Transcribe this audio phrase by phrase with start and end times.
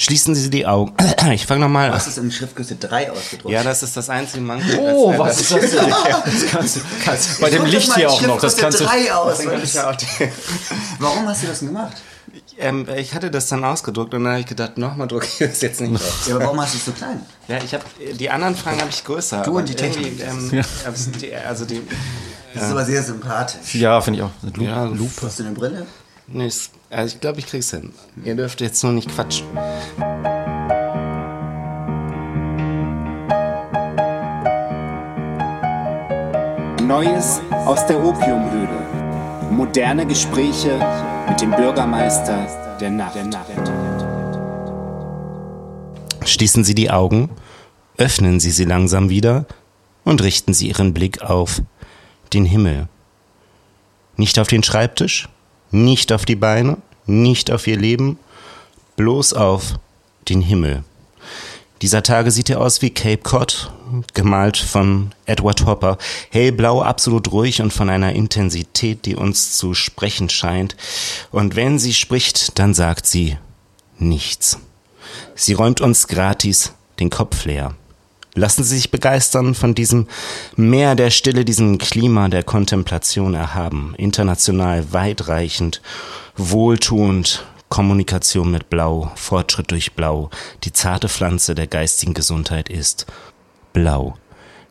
[0.00, 0.94] Schließen Sie die Augen.
[1.32, 1.94] Ich fange nochmal an.
[1.94, 3.52] Was ist in Schriftgröße 3 ausgedruckt?
[3.52, 4.78] Ja, das ist das einzige Manko.
[4.78, 5.90] Oh, Das- was ist das denn?
[6.24, 8.40] Das kannst du, kannst, bei dem Licht hier auch noch.
[8.40, 9.08] Das kannst Schriftgröße du.
[9.08, 9.74] 3 aus.
[9.74, 9.92] Ja
[11.00, 11.96] Warum hast du das denn gemacht?
[12.58, 15.60] ähm, ich hatte das dann ausgedruckt und dann habe ich gedacht, nochmal drucke ich das
[15.62, 16.28] jetzt nicht aus.
[16.28, 17.20] Ja, aber warum hast du es so klein?
[17.48, 17.84] Ja, ich habe
[18.18, 19.42] die anderen Fragen habe ich größer.
[19.42, 20.20] Du und die Technik.
[20.20, 21.82] Ähm, also die, also die
[22.54, 23.74] Das ist aber sehr sympathisch.
[23.74, 24.30] Ja, finde ich auch.
[24.56, 25.26] Lu ja, Lupe.
[25.26, 25.86] Hast du eine Brille?
[26.28, 26.50] Nee,
[26.90, 27.92] also ich glaube, ich krieg's hin.
[28.24, 29.46] Ihr dürft jetzt nur nicht quatschen.
[36.86, 39.50] Neues aus der Opiumhöhle.
[39.50, 40.78] Moderne Gespräche
[41.28, 42.46] mit dem Bürgermeister
[42.80, 43.18] der Nacht.
[46.24, 47.30] Schließen Sie die Augen,
[47.96, 49.46] öffnen Sie sie langsam wieder
[50.04, 51.62] und richten Sie Ihren Blick auf
[52.32, 52.88] den Himmel.
[54.16, 55.28] Nicht auf den Schreibtisch,
[55.70, 58.18] nicht auf die Beine, nicht auf Ihr Leben,
[58.96, 59.74] bloß auf
[60.28, 60.84] den Himmel.
[61.80, 63.70] Dieser Tage sieht er aus wie Cape Cod,
[64.12, 65.96] gemalt von Edward Hopper.
[66.30, 70.76] Hellblau, absolut ruhig und von einer Intensität, die uns zu sprechen scheint.
[71.30, 73.36] Und wenn sie spricht, dann sagt sie
[73.98, 74.58] nichts.
[75.36, 77.74] Sie räumt uns gratis den Kopf leer.
[78.34, 80.06] Lassen Sie sich begeistern von diesem
[80.56, 85.80] Meer der Stille, diesem Klima der Kontemplation erhaben, international weitreichend,
[86.36, 90.30] wohltuend, Kommunikation mit Blau, Fortschritt durch Blau,
[90.64, 93.06] die zarte Pflanze der geistigen Gesundheit ist
[93.72, 94.16] Blau.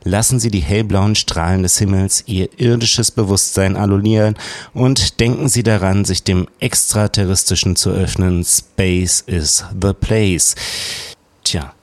[0.04, 4.36] Lassen Sie die hellblauen Strahlen des Himmels Ihr irdisches Bewusstsein annullieren
[4.74, 8.44] und denken Sie daran, sich dem Extraterrestrischen zu öffnen.
[8.46, 10.56] Space is the place.
[11.44, 11.74] Tja,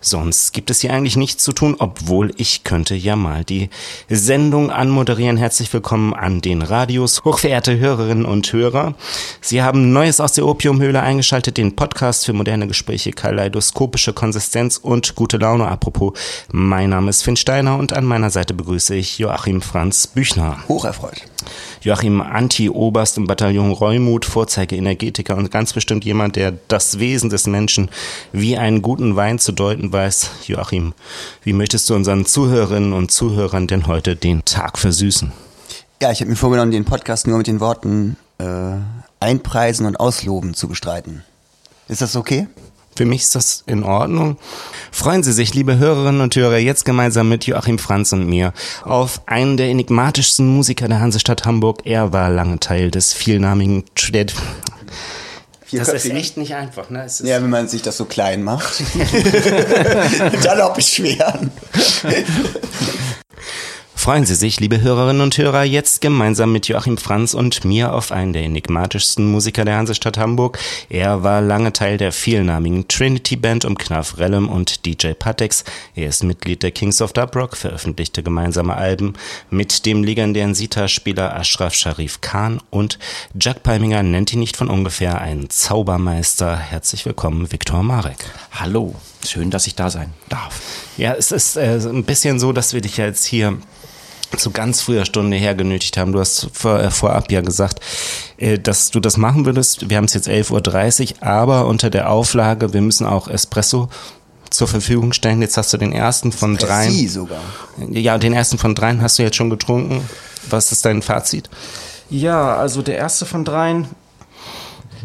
[0.00, 3.70] sonst gibt es hier eigentlich nichts zu tun, obwohl ich könnte ja mal die
[4.08, 5.36] Sendung anmoderieren.
[5.36, 7.24] Herzlich willkommen an den Radios.
[7.24, 8.94] Hochverehrte Hörerinnen und Hörer,
[9.40, 15.14] Sie haben Neues aus der Opiumhöhle eingeschaltet, den Podcast für moderne Gespräche, kaleidoskopische Konsistenz und
[15.14, 15.68] gute Laune.
[15.68, 16.12] Apropos,
[16.50, 20.58] mein Name ist Finn Steiner und an meiner Seite begrüße ich Joachim Franz Büchner.
[20.68, 21.22] Hocherfreut.
[21.80, 27.90] Joachim Anti-Oberst im Bataillon Reumut, Vorzeige-Energetiker und ganz bestimmt jemand, der das Wesen des Menschen
[28.32, 30.30] wie einen guten Wein zu deuten weiß.
[30.46, 30.94] Joachim,
[31.42, 35.32] wie möchtest du unseren Zuhörerinnen und Zuhörern denn heute den Tag versüßen?
[36.00, 38.76] Ja, ich habe mir vorgenommen, den Podcast nur mit den Worten äh,
[39.18, 41.22] einpreisen und ausloben zu bestreiten.
[41.88, 42.46] Ist das okay?
[42.96, 44.38] Für mich ist das in Ordnung.
[44.90, 49.20] Freuen Sie sich, liebe Hörerinnen und Hörer, jetzt gemeinsam mit Joachim Franz und mir auf
[49.26, 51.82] einen der enigmatischsten Musiker der Hansestadt Hamburg.
[51.84, 54.34] Er war lange Teil des vielnamigen Trad.
[55.72, 57.04] Das ist echt nicht einfach, ne?
[57.04, 58.74] Es ist Ja, wenn man sich das so klein macht.
[60.42, 61.50] Dann auch beschweren.
[63.98, 68.12] Freuen Sie sich, liebe Hörerinnen und Hörer, jetzt gemeinsam mit Joachim Franz und mir auf
[68.12, 70.58] einen der enigmatischsten Musiker der Hansestadt Hamburg.
[70.90, 75.64] Er war lange Teil der vielnamigen Trinity Band um Knarf Rellem und DJ Patex.
[75.96, 79.14] Er ist Mitglied der Kings of Dub Rock, veröffentlichte gemeinsame Alben
[79.50, 82.98] mit dem legendären Sitar-Spieler Ashraf Sharif Khan und
[83.34, 86.54] Jack Palminger nennt ihn nicht von ungefähr einen Zaubermeister.
[86.54, 88.18] Herzlich willkommen, Viktor Marek.
[88.52, 88.94] Hallo,
[89.30, 90.60] schön, dass ich da sein darf.
[90.96, 93.58] Ja, es ist äh, ein bisschen so, dass wir dich ja jetzt hier
[94.36, 96.12] zu ganz früher Stunde her genötigt haben.
[96.12, 97.80] Du hast vor, äh, vorab ja gesagt,
[98.38, 99.88] äh, dass du das machen würdest.
[99.88, 103.88] Wir haben es jetzt 11.30 Uhr, aber unter der Auflage, wir müssen auch Espresso
[104.50, 105.42] zur Verfügung stellen.
[105.42, 107.08] Jetzt hast du den ersten von Sie dreien.
[107.08, 107.40] sogar.
[107.90, 110.08] Ja, den ersten von dreien hast du jetzt schon getrunken.
[110.48, 111.50] Was ist dein Fazit?
[112.10, 113.86] Ja, also der erste von dreien.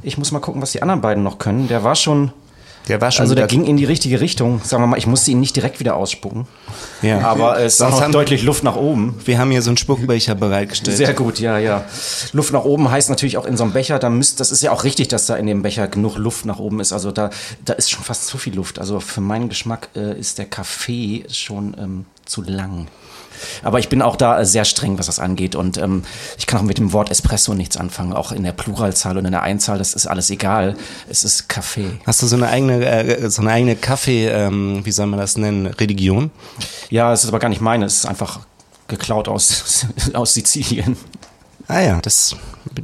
[0.04, 1.68] Ich muss mal gucken, was die anderen beiden noch können.
[1.68, 2.32] Der war schon.
[2.88, 4.60] Der war schon Also der ging in die richtige Richtung.
[4.64, 6.48] Sagen wir mal, ich musste ihn nicht direkt wieder ausspucken.
[7.02, 7.20] Ja.
[7.22, 9.20] Aber es ist Sonst haben- deutlich Luft nach oben.
[9.24, 10.98] Wir haben hier so einen Spuckbecher bereitgestellt.
[10.98, 11.86] Sehr gut, ja, ja.
[12.34, 14.72] Luft nach oben heißt natürlich auch in so einem Becher, da müsst, das ist ja
[14.72, 16.92] auch richtig, dass da in dem Becher genug Luft nach oben ist.
[16.92, 17.30] Also da,
[17.66, 18.80] da ist schon fast zu viel Luft.
[18.80, 22.88] Also für meinen Geschmack äh, ist der Kaffee schon ähm, zu lang.
[23.64, 25.56] Aber ich bin auch da äh, sehr streng, was das angeht.
[25.56, 26.04] Und ähm,
[26.38, 28.14] ich kann auch mit dem Wort Espresso nichts anfangen.
[28.14, 30.76] Auch in der Pluralzahl und in der Einzahl, das ist alles egal.
[31.10, 32.00] Es ist Kaffee.
[32.06, 35.38] Hast du so eine eigene, äh, so eine eigene Kaffee, ähm, wie soll man das
[35.38, 36.32] nennen, Religion?
[36.90, 37.86] Ja, es ist aber gar nicht meine.
[37.86, 38.42] Es ist einfach
[38.88, 40.98] geklaut aus, aus Sizilien.
[41.68, 42.36] Ah ja, das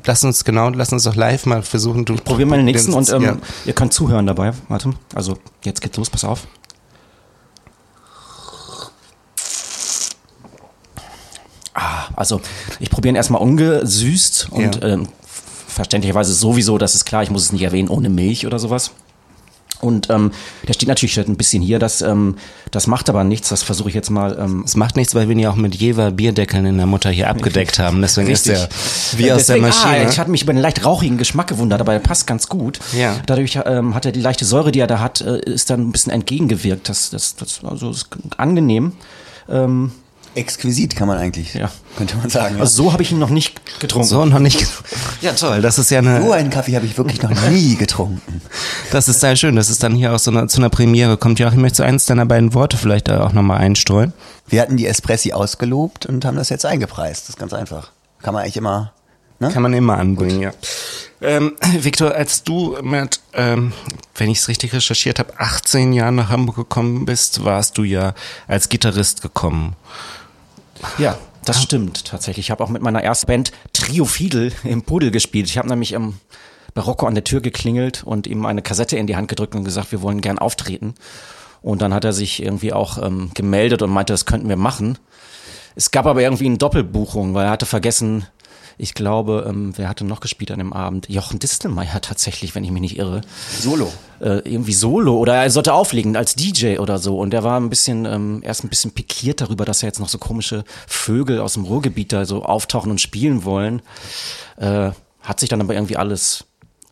[0.06, 2.06] lass uns genau, lass uns doch live mal versuchen.
[2.06, 3.38] Du Probieren meine nächsten und ähm, ja.
[3.66, 4.54] ihr könnt zuhören dabei.
[4.70, 6.48] Warte, also jetzt geht's los, pass auf.
[11.74, 12.42] Ah, also
[12.80, 14.88] ich probiere ihn erstmal ungesüßt und Ja.
[14.90, 15.08] ähm,
[15.68, 18.92] verständlicherweise sowieso, das ist klar, ich muss es nicht erwähnen, ohne Milch oder sowas.
[19.80, 20.32] Und ähm,
[20.68, 22.38] der steht natürlich schon ein bisschen hier, das, ähm,
[22.72, 24.36] das macht aber nichts, das versuche ich jetzt mal.
[24.40, 27.12] Ähm, Es macht nichts, weil wir ihn ja auch mit Jever Bierdeckeln in der Mutter
[27.12, 28.02] hier abgedeckt haben.
[28.02, 28.68] Deswegen ist er
[29.18, 30.08] wie aus der deswegen- Maschine.
[30.08, 32.80] Ah, ich hatte mich über den leicht rauchigen Geschmack gewundert, aber er passt ganz gut.
[32.98, 33.18] Ja.
[33.28, 35.92] Dadurch ähm, hat er die leichte Säure, die er da hat, äh, ist dann ein
[35.92, 36.90] bisschen entgegengewirkt.
[36.90, 38.94] Das, das, das also ist angenehm.
[39.48, 39.92] Ähm,
[40.38, 41.70] Exquisit kann man eigentlich, Ja.
[41.98, 42.56] könnte man sagen.
[42.56, 42.62] Ja.
[42.62, 44.08] also so habe ich ihn noch nicht getrunken.
[44.08, 44.66] so noch nicht.
[45.22, 45.62] Ja, toll.
[45.62, 46.22] Das ist ja eine.
[46.24, 48.42] so einen Kaffee habe ich wirklich noch nie getrunken.
[48.92, 49.56] Das ist sehr schön.
[49.56, 51.40] Das ist dann hier auch so eine, zu einer Premiere kommt.
[51.40, 54.14] Joachim, möchtest du eins deiner beiden Worte vielleicht auch nochmal einstreuen?
[54.48, 57.24] Wir hatten die Espressi ausgelobt und haben das jetzt eingepreist.
[57.24, 57.92] Das ist ganz einfach.
[58.22, 58.94] Kann man eigentlich immer,
[59.40, 59.50] ne?
[59.52, 60.52] Kann man immer anbringen, ja.
[61.20, 63.74] Ähm, Victor, als du mit, ähm,
[64.16, 68.14] wenn ich es richtig recherchiert habe, 18 Jahren nach Hamburg gekommen bist, warst du ja
[68.48, 69.76] als Gitarrist gekommen.
[70.98, 72.48] Ja, das stimmt tatsächlich.
[72.48, 75.48] Ich habe auch mit meiner ersten Band Trio Fiedel im Pudel gespielt.
[75.48, 76.16] Ich habe nämlich ähm,
[76.74, 79.64] bei Rocco an der Tür geklingelt und ihm eine Kassette in die Hand gedrückt und
[79.64, 80.96] gesagt, wir wollen gern auftreten.
[81.62, 84.98] Und dann hat er sich irgendwie auch ähm, gemeldet und meinte, das könnten wir machen.
[85.76, 88.26] Es gab aber irgendwie eine Doppelbuchung, weil er hatte vergessen,
[88.80, 91.10] ich glaube, ähm, wer hatte noch gespielt an dem Abend?
[91.10, 93.22] Jochen Distelmeier tatsächlich, wenn ich mich nicht irre.
[93.60, 93.92] Solo.
[94.20, 97.18] Äh, irgendwie Solo oder er sollte auflegen als DJ oder so.
[97.18, 100.10] Und er war ein bisschen, ähm, erst ein bisschen pikiert darüber, dass er jetzt noch
[100.10, 103.82] so komische Vögel aus dem Ruhrgebiet da so auftauchen und spielen wollen.
[104.58, 104.92] Äh,
[105.22, 106.46] hat sich dann aber irgendwie alles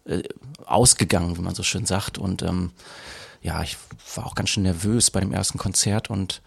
[0.06, 0.24] äh,
[0.66, 2.18] ausgegangen, wie man so schön sagt.
[2.18, 2.72] Und ähm,
[3.44, 3.78] ja, ich
[4.16, 6.42] war auch ganz schön nervös bei dem ersten Konzert und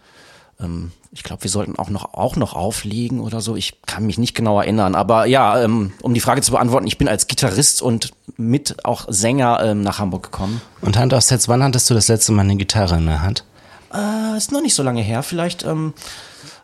[0.59, 3.55] ähm, ich glaube, wir sollten auch noch, auch noch auflegen oder so.
[3.55, 4.93] Ich kann mich nicht genau erinnern.
[4.93, 9.05] Aber ja, ähm, um die Frage zu beantworten, ich bin als Gitarrist und mit auch
[9.07, 10.61] Sänger ähm, nach Hamburg gekommen.
[10.81, 13.43] Und Hand aufs Herz, wann hattest du das letzte Mal eine Gitarre in der Hand?
[13.91, 15.23] Äh, ist noch nicht so lange her.
[15.23, 15.93] Vielleicht, ähm,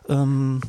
[0.08, 0.60] ähm,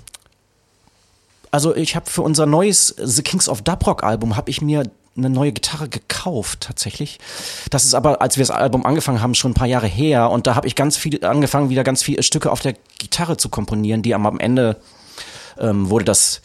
[1.51, 4.89] also ich habe für unser neues The Kings of Dub Rock Album habe ich mir
[5.17, 7.19] eine neue Gitarre gekauft tatsächlich.
[7.69, 10.47] Das ist aber, als wir das Album angefangen haben, schon ein paar Jahre her und
[10.47, 14.01] da habe ich ganz viel angefangen, wieder ganz viele Stücke auf der Gitarre zu komponieren,
[14.01, 14.77] die am, am Ende
[15.59, 16.41] ähm, wurde das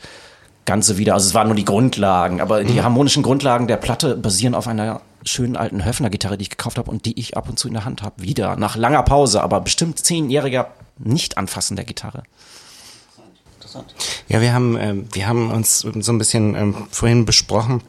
[0.64, 4.54] Ganze wieder, also es waren nur die Grundlagen, aber die harmonischen Grundlagen der Platte basieren
[4.54, 7.68] auf einer schönen alten Höfner-Gitarre, die ich gekauft habe und die ich ab und zu
[7.68, 8.22] in der Hand habe.
[8.22, 10.68] Wieder, nach langer Pause, aber bestimmt zehnjähriger
[10.98, 12.22] Nicht-Anfassen der Gitarre.
[14.28, 17.82] Ja, wir haben, ähm, wir haben uns so ein bisschen ähm, vorhin besprochen,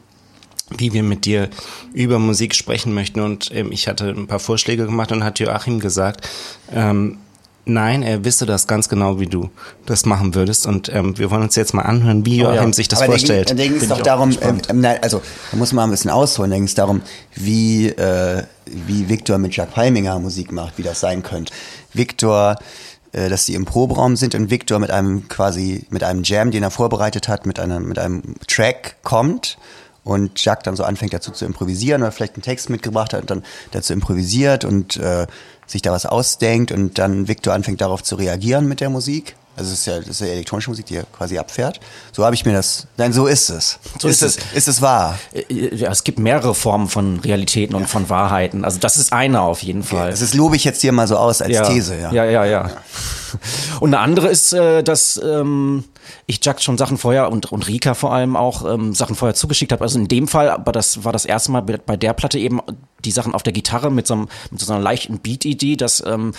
[0.78, 1.48] wie wir mit dir
[1.92, 3.20] über Musik sprechen möchten.
[3.20, 6.28] Und ähm, ich hatte ein paar Vorschläge gemacht und hat Joachim gesagt,
[6.72, 7.18] ähm,
[7.66, 9.50] nein, er wisse das ganz genau, wie du
[9.86, 10.66] das machen würdest.
[10.66, 13.50] Und ähm, wir wollen uns jetzt mal anhören, wie Joachim sich das Aber vorstellt.
[13.50, 16.10] Da ging es doch darum, ähm, ähm, nein, also da muss man mal ein bisschen
[16.10, 17.02] ausholen, da ging es darum,
[17.34, 21.52] wie, äh, wie Victor mit Jack Palminger Musik macht, wie das sein könnte.
[21.92, 22.56] Victor,
[23.12, 26.62] äh, dass die im Proberaum sind und Victor mit einem quasi, mit einem Jam, den
[26.62, 29.58] er vorbereitet hat, mit einem, mit einem Track kommt
[30.04, 33.30] und Jack dann so anfängt dazu zu improvisieren oder vielleicht einen Text mitgebracht hat und
[33.30, 35.26] dann dazu improvisiert und äh,
[35.66, 39.34] sich da was ausdenkt und dann Victor anfängt darauf zu reagieren mit der Musik.
[39.56, 41.78] Also es ist ja, das ist ja elektronische Musik, die er quasi abfährt.
[42.10, 42.88] So habe ich mir das.
[42.96, 43.78] Nein, so ist es.
[44.00, 44.36] So ist es.
[44.36, 44.52] es.
[44.52, 45.16] Ist es wahr?
[45.32, 48.64] Äh, Ja, es gibt mehrere Formen von Realitäten und von Wahrheiten.
[48.64, 50.10] Also das ist eine auf jeden Fall.
[50.10, 52.12] Das ist, lobe ich jetzt hier mal so aus als These, ja.
[52.12, 52.70] Ja, ja, ja.
[53.80, 55.84] Und eine andere ist, äh, dass ähm,
[56.26, 59.72] ich Jack schon Sachen vorher und, und Rika vor allem auch ähm, Sachen vorher zugeschickt
[59.72, 59.82] habe.
[59.82, 62.60] Also in dem Fall, aber das war das erste Mal bei der Platte eben
[63.04, 66.32] die Sachen auf der Gitarre mit so, einem, mit so einer leichten Beat-Idee, dass ähm,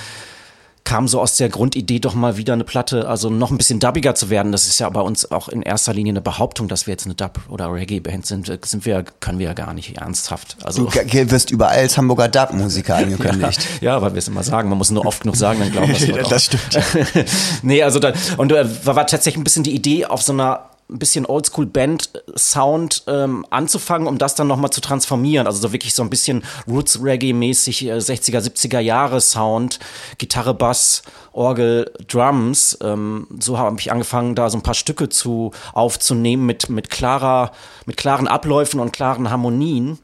[0.85, 4.15] kam so aus der Grundidee doch mal wieder eine Platte, also noch ein bisschen dubbiger
[4.15, 4.51] zu werden.
[4.51, 7.15] Das ist ja bei uns auch in erster Linie eine Behauptung, dass wir jetzt eine
[7.15, 8.51] Dub- oder Reggae-Band sind.
[8.65, 10.57] Sind wir, können wir ja gar nicht ernsthaft.
[10.63, 13.67] Also Du wirst überall als Hamburger Dub-Musiker angekündigt.
[13.81, 14.69] ja, weil wir es immer sagen.
[14.69, 16.29] Man muss nur oft genug sagen, dann glauben wir es.
[16.29, 16.79] Das stimmt.
[17.63, 20.99] nee, also dann, und äh, war tatsächlich ein bisschen die Idee, auf so einer ein
[20.99, 25.47] bisschen Oldschool-Band-Sound ähm, anzufangen, um das dann nochmal zu transformieren.
[25.47, 29.79] Also so wirklich so ein bisschen Roots-Reggae-mäßig, äh, 60er, 70er Jahre Sound,
[30.19, 31.01] Gitarre, Bass,
[31.31, 32.77] Orgel, Drums.
[32.81, 37.51] Ähm, so habe ich angefangen, da so ein paar Stücke zu aufzunehmen mit, mit klarer,
[37.87, 39.97] mit klaren Abläufen und klaren Harmonien.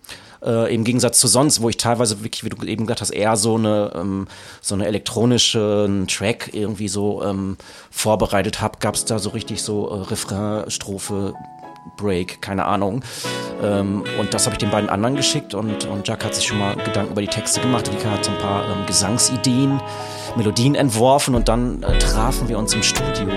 [0.43, 3.35] Äh, Im Gegensatz zu sonst, wo ich teilweise wirklich, wie du eben gesagt hast, eher
[3.35, 4.27] so eine ähm,
[4.61, 7.57] so eine elektronischen Track irgendwie so ähm,
[7.91, 11.33] vorbereitet habe, gab es da so richtig so äh, Refrain, Strophe,
[11.97, 13.03] Break, keine Ahnung.
[13.61, 16.59] Ähm, und das habe ich den beiden anderen geschickt und, und Jack hat sich schon
[16.59, 17.89] mal Gedanken über die Texte gemacht.
[17.91, 19.79] Rika hat so ein paar ähm, Gesangsideen,
[20.35, 23.29] Melodien entworfen und dann äh, trafen wir uns im Studio,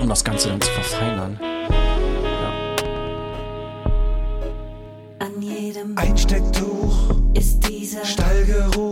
[0.00, 1.38] um das Ganze dann zu verfeinern.
[5.80, 8.89] Jedem Einstecktuch, ist dieser, Stallgeruch,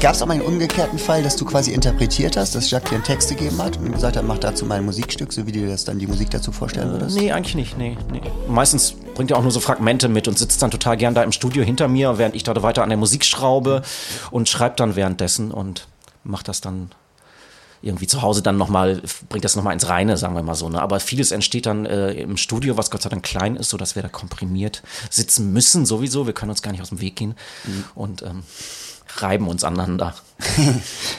[0.00, 2.94] Gab es auch mal einen umgekehrten Fall, dass du quasi interpretiert hast, dass Jacques dir
[2.94, 5.60] einen Text gegeben hat und gesagt hat, mach dazu mal ein Musikstück, so wie du
[5.60, 7.18] dir das dann die Musik dazu vorstellen würdest?
[7.18, 7.76] Nee, eigentlich nicht.
[7.76, 8.22] Nee, nee.
[8.48, 11.32] Meistens bringt er auch nur so Fragmente mit und sitzt dann total gern da im
[11.32, 13.82] Studio hinter mir, während ich da weiter an der Musik schraube
[14.30, 15.86] und schreibt dann währenddessen und
[16.24, 16.92] macht das dann
[17.82, 20.70] irgendwie zu Hause dann nochmal, bringt das nochmal ins Reine, sagen wir mal so.
[20.70, 20.80] Ne?
[20.80, 24.02] Aber vieles entsteht dann äh, im Studio, was Gott sei Dank klein ist, sodass wir
[24.02, 26.24] da komprimiert sitzen müssen sowieso.
[26.26, 27.34] Wir können uns gar nicht aus dem Weg gehen
[27.94, 28.44] und ähm,
[29.16, 30.14] reiben uns aneinander.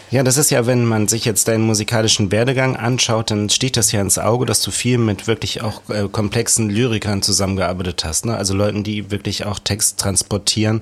[0.09, 3.93] Ja, das ist ja, wenn man sich jetzt deinen musikalischen Werdegang anschaut, dann sticht das
[3.93, 8.25] ja ins Auge, dass du viel mit wirklich auch äh, komplexen Lyrikern zusammengearbeitet hast.
[8.25, 8.35] Ne?
[8.35, 10.81] Also Leuten, die wirklich auch Text transportieren,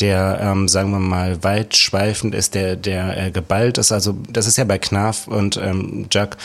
[0.00, 3.92] der, ähm, sagen wir mal, weitschweifend ist, der, der äh, geballt ist.
[3.92, 6.36] Also das ist ja bei Knarf und ähm, Jack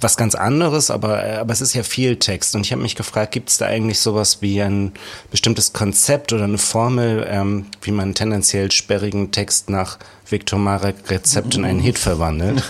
[0.00, 2.54] was ganz anderes, aber, äh, aber es ist ja viel Text.
[2.54, 4.92] Und ich habe mich gefragt, gibt es da eigentlich sowas wie ein
[5.30, 11.54] bestimmtes Konzept oder eine Formel, ähm, wie man tendenziell sperrigen Text nach Viktor Marek Rezept
[11.54, 12.62] in einen Hit verwandelt?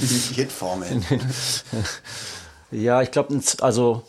[0.00, 1.00] Die Hitformel.
[2.70, 4.04] Ja, ich glaube, also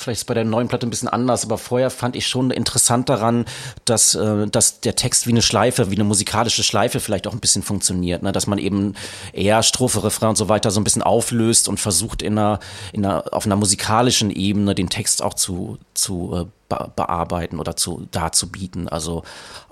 [0.00, 3.08] vielleicht ist bei der neuen Platte ein bisschen anders, aber vorher fand ich schon interessant
[3.08, 3.44] daran,
[3.84, 7.40] dass, äh, dass der Text wie eine Schleife, wie eine musikalische Schleife vielleicht auch ein
[7.40, 8.32] bisschen funktioniert, ne?
[8.32, 8.94] dass man eben
[9.32, 12.60] eher Strophe, Refrain und so weiter so ein bisschen auflöst und versucht in einer,
[12.92, 17.76] in einer auf einer musikalischen Ebene den Text auch zu, zu äh, be bearbeiten oder
[17.76, 18.88] zu darzubieten.
[18.88, 19.24] Also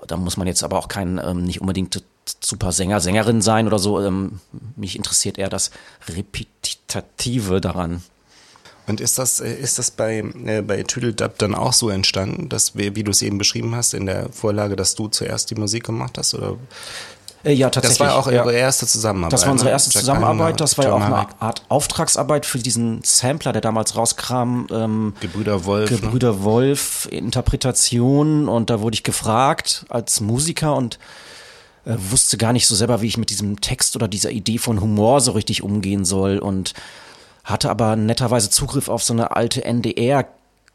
[0.05, 2.03] da muss man jetzt aber auch kein ähm, nicht unbedingt
[2.41, 4.01] super Sänger, Sängerin sein oder so.
[4.01, 4.41] Ähm,
[4.75, 5.71] mich interessiert eher das
[6.07, 8.03] Repetitive daran.
[8.89, 12.75] Und ist das, äh, ist das bei, äh, bei Tüdeldub dann auch so entstanden, dass
[12.75, 15.85] wir, wie du es eben beschrieben hast, in der Vorlage, dass du zuerst die Musik
[15.85, 16.33] gemacht hast?
[16.33, 16.55] Oder?
[17.43, 17.99] Äh, ja, tatsächlich.
[17.99, 18.41] Das war auch ja.
[18.41, 19.33] eure erste Zusammenarbeit.
[19.33, 19.73] Das war unsere ne?
[19.73, 20.59] erste Jack Zusammenarbeit.
[20.59, 24.65] Das war ja auch eine Art Auftragsarbeit für diesen Sampler, der damals rauskam.
[24.71, 25.91] Ähm, Gebrüder Wolf.
[25.91, 25.97] ne?
[25.97, 28.49] Gebrüder Wolf, Interpretation.
[28.49, 30.97] Und da wurde ich gefragt als Musiker und
[31.85, 34.81] äh, wusste gar nicht so selber, wie ich mit diesem Text oder dieser Idee von
[34.81, 36.39] Humor so richtig umgehen soll.
[36.39, 36.73] Und
[37.43, 40.25] hatte aber netterweise Zugriff auf so eine alte NDR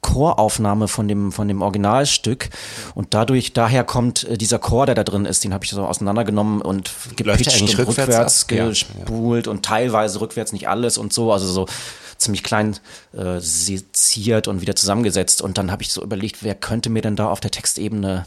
[0.05, 2.51] Choraufnahme von dem von dem Originalstück
[2.95, 5.83] und dadurch daher kommt äh, dieser Chor, der da drin ist, den habe ich so
[5.83, 8.51] auseinandergenommen und gepitcht und rückwärts rückwärts, ab?
[8.53, 11.67] Ja, gespult und teilweise rückwärts nicht alles und so, also so
[12.19, 12.77] ziemlich klein
[13.17, 17.17] äh, seziert und wieder zusammengesetzt und dann habe ich so überlegt, wer könnte mir denn
[17.17, 18.27] da auf der Textebene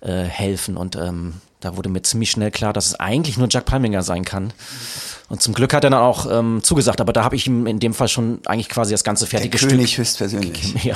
[0.00, 3.66] äh, helfen und ähm, da wurde mir ziemlich schnell klar, dass es eigentlich nur Jack
[3.66, 4.52] Palminger sein kann.
[5.28, 7.78] Und zum Glück hat er dann auch ähm, zugesagt, aber da habe ich ihm in
[7.78, 9.98] dem Fall schon eigentlich quasi das ganze Der fertige König Stück.
[10.00, 10.74] höchstpersönlich.
[10.84, 10.94] Ja.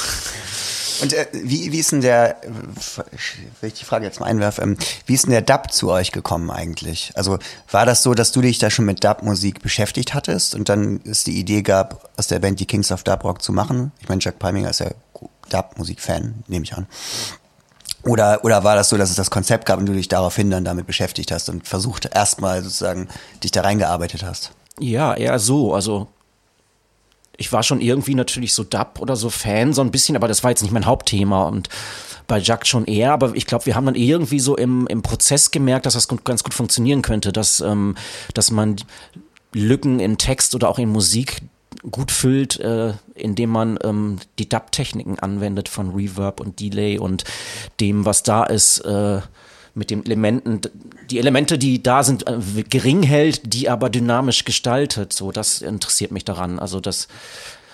[1.01, 2.37] Und äh, wie, wie ist denn der,
[3.61, 6.13] wenn ich die Frage jetzt mal einwerfe, ähm, wie ist denn der Dub zu euch
[6.13, 7.11] gekommen eigentlich?
[7.17, 7.39] Also
[7.73, 11.25] war das so, dass du dich da schon mit Dub-Musik beschäftigt hattest und dann es
[11.25, 13.91] die Idee gab, aus der Band die Kings of Dub Rock zu machen?
[14.01, 14.91] Ich meine, Jack Palminger ist ja
[15.49, 16.87] Dub-Musik-Fan, nehme ich an.
[18.05, 20.65] Oder, oder war das so, dass es das Konzept gab und du dich daraufhin dann
[20.65, 23.09] damit beschäftigt hast und versucht erstmal sozusagen
[23.45, 24.53] dich da reingearbeitet hast?
[24.81, 25.75] Ja, eher so.
[25.75, 26.09] Also
[27.37, 30.43] ich war schon irgendwie natürlich so Dub oder so Fan, so ein bisschen, aber das
[30.43, 31.69] war jetzt nicht mein Hauptthema und
[32.27, 35.51] bei Jack schon eher, aber ich glaube, wir haben dann irgendwie so im, im Prozess
[35.51, 37.97] gemerkt, dass das ganz gut funktionieren könnte, dass, ähm,
[38.35, 38.77] dass man
[39.53, 41.43] Lücken in Text oder auch in Musik
[41.91, 47.25] gut füllt, äh, indem man ähm, die Dub-Techniken anwendet von Reverb und Delay und
[47.81, 49.21] dem, was da ist, äh,
[49.75, 50.61] mit den Elementen,
[51.11, 55.13] die Elemente, die da sind, äh, gering hält, die aber dynamisch gestaltet.
[55.13, 56.59] So, das interessiert mich daran.
[56.59, 57.09] Also, dass,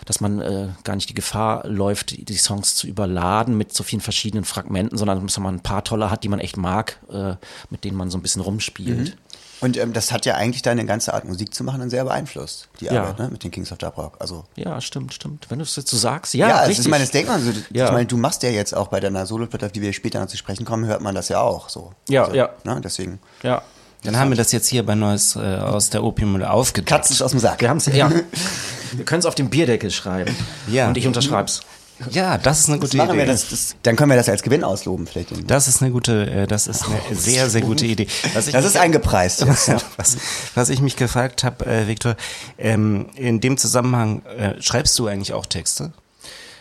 [0.04, 4.00] dass man äh, gar nicht die Gefahr läuft, die, Songs zu überladen mit so vielen
[4.00, 7.34] verschiedenen Fragmenten, sondern dass man ein paar tolle hat, die man echt mag, äh,
[7.68, 9.16] mit denen man so ein bisschen rumspielt.
[9.60, 12.68] Und ähm, das hat ja eigentlich deine ganze Art Musik zu machen dann sehr beeinflusst,
[12.80, 13.02] die Ja.
[13.02, 14.16] Arbeit ne, mit den Kings of Dub Rock.
[14.20, 15.46] Also Ja, stimmt, stimmt.
[15.48, 16.86] Wenn du es jetzt so sagst, ja, Ja, also richtig.
[16.86, 17.50] ich meine, das denkt man so.
[17.72, 17.86] Ja.
[17.86, 20.28] Ich meine, du machst ja jetzt auch bei deiner Solo-Platte, auf die wir später noch
[20.28, 21.92] zu sprechen kommen, hört man das ja auch so.
[22.08, 22.50] Ja, also, ja.
[22.64, 23.18] Ne, deswegen.
[23.42, 23.62] ja.
[24.04, 26.88] Dann haben wir das jetzt hier bei Neues äh, aus der Opiummühle aufgedeckt.
[26.88, 27.60] Katzen ist aus dem Sack.
[27.62, 28.08] Wir haben es, ja.
[28.92, 30.34] Wir können es auf dem Bierdeckel schreiben.
[30.68, 30.86] Ja.
[30.86, 31.62] Und ich unterschreib's.
[32.10, 33.18] Ja, das ist eine gute Machen Idee.
[33.18, 35.50] wir das, das, dann können wir das als Gewinn ausloben vielleicht.
[35.50, 38.06] Das ist eine gute, äh, das ist eine sehr, sehr gute Idee.
[38.34, 39.40] Was ich Das ist eingepreist.
[39.46, 39.78] Jetzt, ja.
[39.96, 40.16] was,
[40.54, 42.16] was ich mich gefragt habe, äh, Viktor,
[42.56, 45.92] ähm, in dem Zusammenhang, äh, schreibst du eigentlich auch Texte?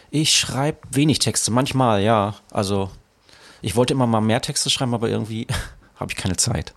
[0.10, 2.36] Ich schreibe wenig Texte, manchmal, ja.
[2.50, 2.90] Also,
[3.62, 5.46] ich wollte immer mal mehr Texte schreiben, aber irgendwie
[6.00, 6.74] habe ich keine Zeit.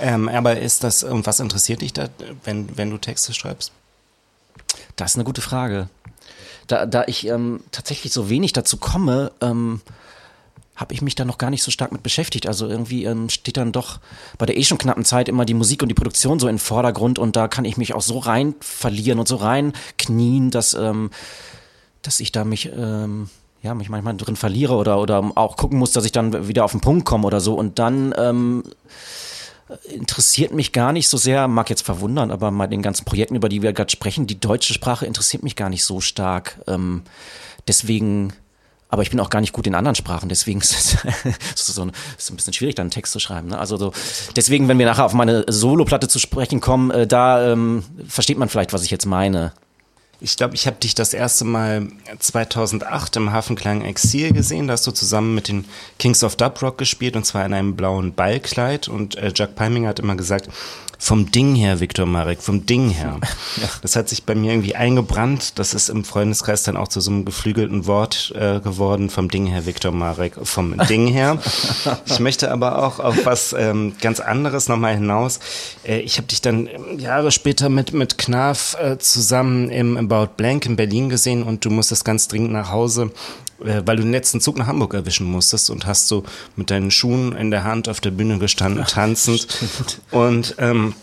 [0.00, 2.08] Ähm, aber ist das, und was interessiert dich da,
[2.44, 3.72] wenn, wenn du Texte schreibst?
[4.96, 5.88] Das ist eine gute Frage.
[6.70, 9.80] Da, da ich ähm, tatsächlich so wenig dazu komme, ähm,
[10.76, 12.46] habe ich mich da noch gar nicht so stark mit beschäftigt.
[12.46, 13.98] Also irgendwie ähm, steht dann doch
[14.38, 17.18] bei der eh schon knappen Zeit immer die Musik und die Produktion so im Vordergrund
[17.18, 21.10] und da kann ich mich auch so rein verlieren und so rein knien, dass, ähm,
[22.02, 23.28] dass ich da mich ähm,
[23.62, 26.70] ja, mich manchmal drin verliere oder, oder auch gucken muss, dass ich dann wieder auf
[26.70, 27.54] den Punkt komme oder so.
[27.54, 28.62] Und dann ähm,
[29.84, 33.48] interessiert mich gar nicht so sehr, mag jetzt verwundern, aber bei den ganzen Projekten, über
[33.48, 36.60] die wir gerade sprechen, die deutsche Sprache interessiert mich gar nicht so stark.
[36.66, 37.02] Ähm,
[37.68, 38.32] deswegen,
[38.88, 41.04] aber ich bin auch gar nicht gut in anderen Sprachen, deswegen ist
[41.54, 43.48] es so ein, ist ein bisschen schwierig, dann einen Text zu schreiben.
[43.48, 43.58] Ne?
[43.58, 43.92] Also so,
[44.36, 48.48] deswegen, wenn wir nachher auf meine Soloplatte zu sprechen kommen, äh, da ähm, versteht man
[48.48, 49.52] vielleicht, was ich jetzt meine.
[50.22, 54.66] Ich glaube, ich habe dich das erste Mal 2008 im Hafenklang Exil gesehen.
[54.66, 55.64] Da hast du zusammen mit den
[55.98, 58.88] Kings of Dub Rock gespielt und zwar in einem blauen Ballkleid.
[58.88, 60.48] Und äh, Jack Palminger hat immer gesagt,
[61.00, 63.18] vom Ding her, Viktor Marek, vom Ding her.
[63.80, 65.58] Das hat sich bei mir irgendwie eingebrannt.
[65.58, 69.08] Das ist im Freundeskreis dann auch zu so einem geflügelten Wort äh, geworden.
[69.08, 71.38] Vom Ding her, Viktor Marek, vom Ding her.
[72.04, 75.40] Ich möchte aber auch auf was ähm, ganz anderes nochmal hinaus.
[75.84, 80.34] Äh, ich habe dich dann ähm, Jahre später mit, mit Knaf äh, zusammen im About
[80.36, 83.10] Blank in Berlin gesehen und du musstest ganz dringend nach Hause
[83.64, 86.24] äh, weil du den letzten Zug nach Hamburg erwischen musstest und hast so
[86.56, 89.46] mit deinen Schuhen in der Hand auf der Bühne gestanden, tanzend.
[90.10, 90.94] Und ähm,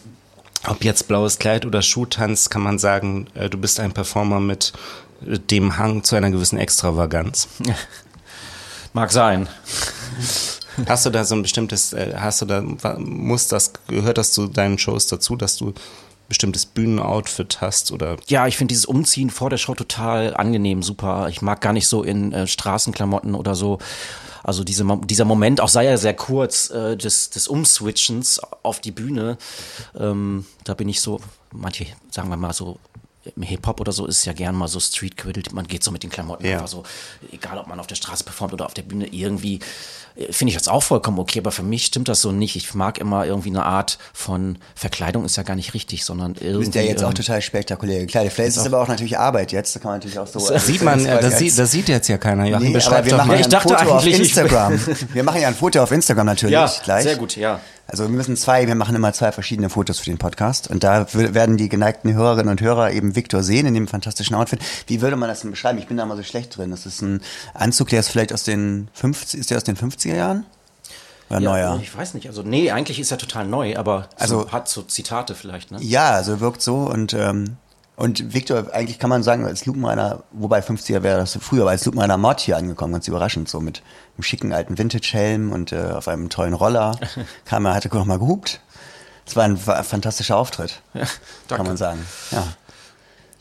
[0.66, 4.74] ob jetzt blaues Kleid oder Schuhtanz, kann man sagen, äh, du bist ein Performer mit
[5.26, 7.48] äh, dem Hang zu einer gewissen Extravaganz.
[8.94, 9.48] Mag sein.
[10.88, 12.62] Hast du da so ein bestimmtes, äh, hast du da,
[12.98, 15.74] muss das, gehört das zu deinen Shows dazu, dass du
[16.28, 21.28] bestimmtes Bühnenoutfit hast oder Ja, ich finde dieses Umziehen vor der Show total angenehm, super.
[21.30, 23.80] Ich mag gar nicht so in äh, Straßenklamotten oder so.
[24.44, 28.92] Also diese, dieser Moment, auch sei er sehr kurz, äh, des, des Umswitchens auf die
[28.92, 29.38] Bühne,
[29.98, 31.20] ähm, da bin ich so,
[31.52, 32.80] manche, sagen wir mal so,
[33.36, 36.04] im Hip-Hop oder so ist ja gern mal so Street Credit, man geht so mit
[36.04, 36.54] den Klamotten Ja.
[36.56, 36.84] einfach so,
[37.32, 39.60] egal ob man auf der Straße performt oder auf der Bühne, irgendwie
[40.16, 42.56] äh, finde ich das auch vollkommen okay, aber für mich stimmt das so nicht.
[42.56, 46.52] Ich mag immer irgendwie eine Art von Verkleidung, ist ja gar nicht richtig, sondern irgendwie.
[46.54, 48.34] Du bist ja jetzt auch ähm, total spektakulär gekleidet.
[48.34, 49.76] Vielleicht ist es aber auch natürlich Arbeit jetzt.
[49.76, 50.40] Da kann man natürlich auch so.
[50.40, 52.44] also sieht man, äh, das sieht, das sieht jetzt ja keiner.
[52.44, 53.34] Nee, aber wir machen mal.
[53.36, 54.80] ja Ich ein dachte Foto auf eigentlich, ich- Instagram.
[55.14, 57.04] wir machen ja ein Foto auf Instagram natürlich Ja, gleich.
[57.04, 57.60] sehr gut, ja.
[57.90, 61.08] Also wir müssen zwei, wir machen immer zwei verschiedene Fotos für den Podcast und da
[61.14, 64.60] werden die geneigten Hörerinnen und Hörer eben Viktor sehen in dem fantastischen Outfit.
[64.88, 65.78] Wie würde man das denn beschreiben?
[65.80, 66.72] Ich bin da mal so schlecht drin.
[66.72, 67.22] Das ist ein
[67.54, 70.46] Anzug, der ist vielleicht aus den 50, ist der aus den 50er Jahren?
[71.30, 71.80] Oder Ja, neuer?
[71.82, 72.28] Ich weiß nicht.
[72.28, 75.78] Also, nee, eigentlich ist er total neu, aber Also- so, hat so Zitate vielleicht, ne?
[75.82, 77.58] Ja, also wirkt so und ähm,
[77.98, 81.84] und Victor, eigentlich kann man sagen, als Lupenreiner, wobei 50er wäre das früher, aber als
[81.86, 83.82] Lupenreiner Mod hier angekommen, ganz überraschend, so mit
[84.16, 86.98] einem schicken alten Vintage-Helm und äh, auf einem tollen Roller.
[87.46, 88.62] kam er, hatte noch mal gehupt.
[89.26, 91.08] Es war ein fa- fantastischer Auftritt, kann
[91.50, 91.64] danke.
[91.66, 92.06] man sagen.
[92.32, 92.48] Ja.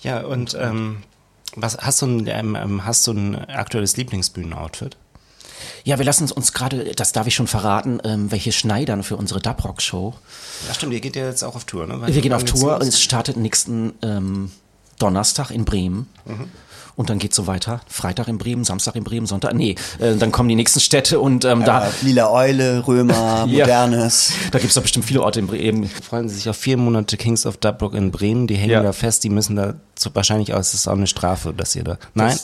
[0.01, 1.03] Ja, und ähm,
[1.55, 4.97] was hast du ein, ähm, ähm, hast du ein aktuelles Lieblingsbühnenoutfit?
[5.85, 9.17] Ja, wir lassen uns- uns gerade, das darf ich schon verraten, ähm, welche Schneidern für
[9.17, 10.15] unsere Dubrock-Show.
[10.69, 11.95] Ja, stimmt, ihr geht ja jetzt auch auf Tour, ne?
[12.01, 14.51] Wann- Wir gehen auf Tour und es startet nächsten ähm,
[14.99, 16.09] Donnerstag in Bremen.
[16.97, 17.83] Und dann geht's so weiter.
[17.89, 19.53] Freitag in Bremen, Samstag in Bremen, Sonntag.
[19.53, 23.67] Nee, äh, dann kommen die nächsten Städte und ähm, da, Äh, Lila Eule, Römer, Ja.
[23.67, 24.33] Modernes.
[24.51, 25.87] da gibt's doch bestimmt viele Orte in Bremen.
[25.91, 28.47] freuen sie sich auf vier Monate Kings of Dubrock in Bremen.
[28.47, 28.83] Die hängen Ja.
[28.83, 30.71] da fest, die müssen da so wahrscheinlich aus.
[30.71, 31.99] Das ist auch eine Strafe, dass ihr da.
[32.15, 32.39] Nein?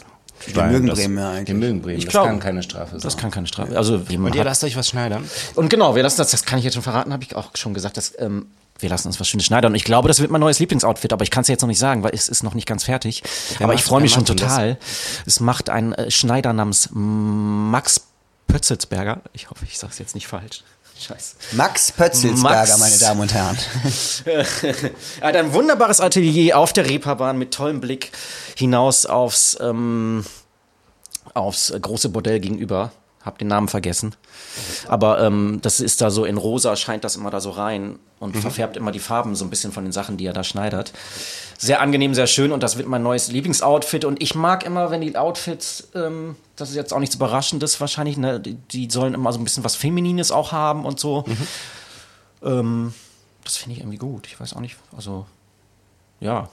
[0.47, 1.49] Wir mögen das, Bremen ja eigentlich.
[1.49, 1.99] Wir mögen Bremen.
[1.99, 3.01] Ich das glaube, kann keine Strafe sein.
[3.01, 3.77] Das kann keine Strafe.
[3.77, 5.29] Also, Und ihr lasst euch was schneidern?
[5.55, 7.75] Und genau, wir lassen das, das kann ich jetzt schon verraten, habe ich auch schon
[7.75, 8.47] gesagt, dass, ähm,
[8.79, 9.73] wir lassen uns was Schönes schneidern.
[9.73, 11.79] Und ich glaube, das wird mein neues Lieblingsoutfit, aber ich kann es jetzt noch nicht
[11.79, 13.23] sagen, weil es ist noch nicht ganz fertig.
[13.59, 14.49] aber macht- ich freue mich schon denn das?
[14.49, 14.79] total.
[15.27, 18.07] Es macht ein äh, Schneider namens Max
[18.49, 19.21] Pötzelsberger.
[19.33, 20.65] Ich hoffe, ich sage es jetzt nicht falsch.
[21.03, 21.37] Scheiße.
[21.53, 22.79] Max Pötzelsberger, Max.
[22.79, 23.59] meine Damen und Herren.
[25.21, 28.13] Er hat ein wunderbares Atelier auf der Reeperbahn mit tollem Blick
[28.57, 30.25] hinaus aufs, ähm,
[31.35, 32.93] aufs große Bordell gegenüber.
[33.25, 34.17] Hab den Namen vergessen.
[34.89, 38.37] Aber ähm, das ist da so in rosa, scheint das immer da so rein und
[38.37, 40.93] verfärbt immer die Farben so ein bisschen von den Sachen, die er da schneidert.
[41.57, 44.05] Sehr angenehm, sehr schön und das wird mein neues Lieblingsoutfit.
[44.05, 48.17] Und ich mag immer, wenn die Outfits, ähm, das ist jetzt auch nichts Überraschendes wahrscheinlich,
[48.17, 48.41] ne?
[48.41, 51.25] die, sollen immer so ein bisschen was Feminines auch haben und so.
[52.45, 52.93] Ähm,
[53.45, 54.27] das finde ich irgendwie gut.
[54.27, 55.27] Ich weiß auch nicht, also
[56.19, 56.49] ja.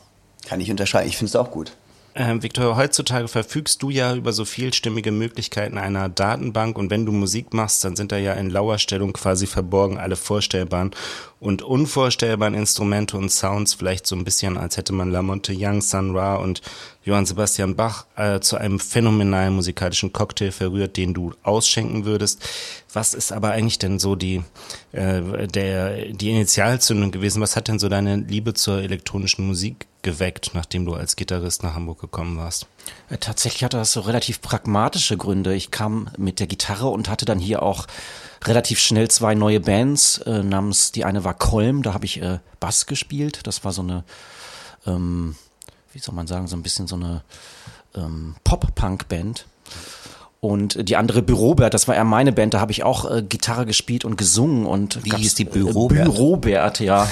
[0.48, 1.10] Kann ich unterschreiben.
[1.10, 1.72] Ich finde es auch gut.
[2.22, 7.14] Ähm, Victor, heutzutage verfügst du ja über so vielstimmige Möglichkeiten einer Datenbank und wenn du
[7.14, 10.92] Musik machst, dann sind da ja in Lauerstellung quasi verborgen alle vorstellbaren
[11.40, 16.14] und unvorstellbaren Instrumente und Sounds, vielleicht so ein bisschen, als hätte man Lamonte Young, Sun
[16.14, 16.62] Ra und
[17.06, 22.46] Johann Sebastian Bach äh, zu einem phänomenalen musikalischen Cocktail verrührt, den du ausschenken würdest.
[22.92, 24.44] Was ist aber eigentlich denn so die,
[24.92, 27.42] äh, der, die Initialzündung gewesen?
[27.42, 31.74] Was hat denn so deine Liebe zur elektronischen Musik geweckt, nachdem du als Gitarrist nach
[31.76, 32.68] Hamburg gekommen warst?
[33.10, 35.54] Äh, Tatsächlich hatte das so relativ pragmatische Gründe.
[35.54, 37.88] Ich kam mit der Gitarre und hatte dann hier auch
[38.46, 42.40] relativ schnell zwei neue Bands äh, namens, die eine war Kolm, da habe ich äh,
[42.60, 43.42] Bass gespielt.
[43.44, 44.04] Das war so eine,
[44.86, 45.36] ähm,
[45.94, 47.24] wie soll man sagen, so ein bisschen so eine
[47.96, 49.46] ähm, Pop-Punk-Band.
[50.42, 53.66] Und die andere Bürobert, das war eher meine Band, da habe ich auch äh, Gitarre
[53.66, 56.00] gespielt und gesungen und Wie hieß die Bürobert?
[56.00, 57.10] Äh, Bürobert, ja.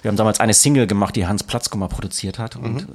[0.00, 2.54] Wir haben damals eine Single gemacht, die Hans Platzkummer produziert hat.
[2.54, 2.86] Und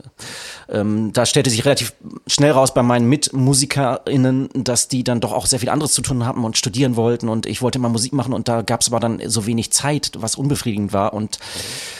[0.69, 1.93] ähm, da stellte sich relativ
[2.27, 6.25] schnell raus bei meinen MitmusikerInnen, dass die dann doch auch sehr viel anderes zu tun
[6.25, 7.27] hatten und studieren wollten.
[7.27, 10.11] Und ich wollte immer Musik machen und da gab es aber dann so wenig Zeit,
[10.17, 11.13] was unbefriedigend war.
[11.13, 11.39] Und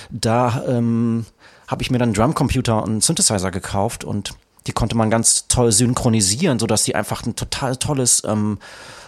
[0.09, 1.25] da ähm,
[1.67, 4.35] habe ich mir dann einen Drumcomputer und einen Synthesizer gekauft und
[4.67, 8.59] die konnte man ganz toll synchronisieren, sodass die einfach ein total tolles ähm,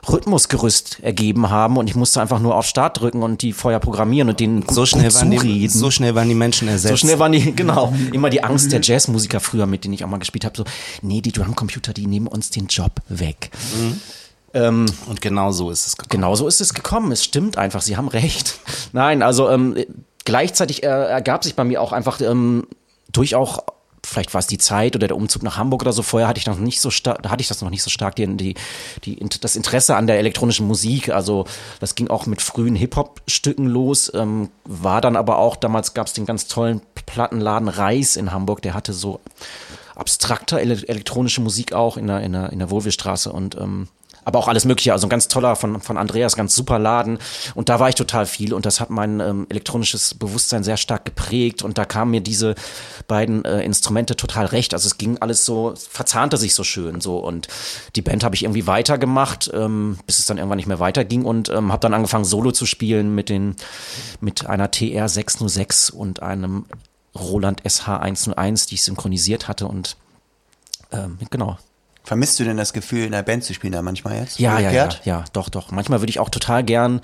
[0.07, 4.29] Rhythmusgerüst ergeben haben und ich musste einfach nur auf Start drücken und die vorher programmieren
[4.29, 6.91] und denen So schnell, gut waren die, so schnell waren die Menschen ersetzt.
[6.91, 10.09] So schnell waren die, genau, immer die Angst der Jazzmusiker früher, mit denen ich auch
[10.09, 10.63] mal gespielt habe, so,
[11.01, 13.51] nee, die Drumcomputer, die nehmen uns den Job weg.
[15.07, 16.09] Und genau so ist es gekommen.
[16.09, 17.11] Genauso ist es gekommen.
[17.11, 17.81] Es stimmt einfach.
[17.81, 18.59] Sie haben recht.
[18.93, 19.75] Nein, also ähm,
[20.25, 22.65] gleichzeitig äh, ergab sich bei mir auch einfach ähm,
[23.11, 23.63] durch auch
[24.03, 26.01] vielleicht war es die Zeit oder der Umzug nach Hamburg oder so.
[26.01, 28.15] Vorher hatte ich noch nicht so stark, da hatte ich das noch nicht so stark,
[28.15, 28.55] die, die,
[29.03, 31.09] die, das Interesse an der elektronischen Musik.
[31.09, 31.45] Also
[31.79, 36.13] das ging auch mit frühen Hip-Hop-Stücken los, ähm, war dann aber auch, damals gab es
[36.13, 39.19] den ganz tollen Plattenladen Reis in Hamburg, der hatte so
[39.95, 43.89] abstrakter ele elektronische Musik auch in der, in der, in der Wohlwillstraße und ähm,
[44.29, 47.17] aber auch alles Mögliche, also ein ganz toller von, von Andreas, ganz super Laden.
[47.55, 51.03] Und da war ich total viel und das hat mein ähm, elektronisches Bewusstsein sehr stark
[51.03, 51.63] geprägt.
[51.63, 52.53] Und da kamen mir diese
[53.07, 54.75] beiden äh, Instrumente total recht.
[54.75, 57.17] Also es ging alles so, verzahnte sich so schön so.
[57.17, 57.47] Und
[57.95, 61.49] die Band habe ich irgendwie weitergemacht, ähm, bis es dann irgendwann nicht mehr weiterging und
[61.49, 63.55] ähm, habe dann angefangen, Solo zu spielen mit den,
[64.21, 66.65] mit einer TR 606 und einem
[67.15, 69.97] Roland SH 101, die ich synchronisiert hatte und
[70.91, 71.57] ähm, genau,
[72.09, 74.39] Vermisst du denn das Gefühl, in einer Band zu spielen da manchmal jetzt?
[74.39, 75.69] ja, ja, ja, ja, doch, doch.
[75.69, 77.01] Manchmal würde ich auch total gern,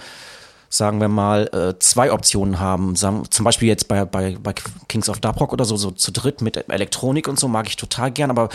[0.67, 2.95] sagen wir mal, äh, zwei Optionen haben.
[2.95, 4.55] Zum Beispiel jetzt bei, bei, bei
[4.87, 8.09] Kings of Dubrock oder so, so zu dritt mit Elektronik und so, mag ich total
[8.09, 8.49] gern, aber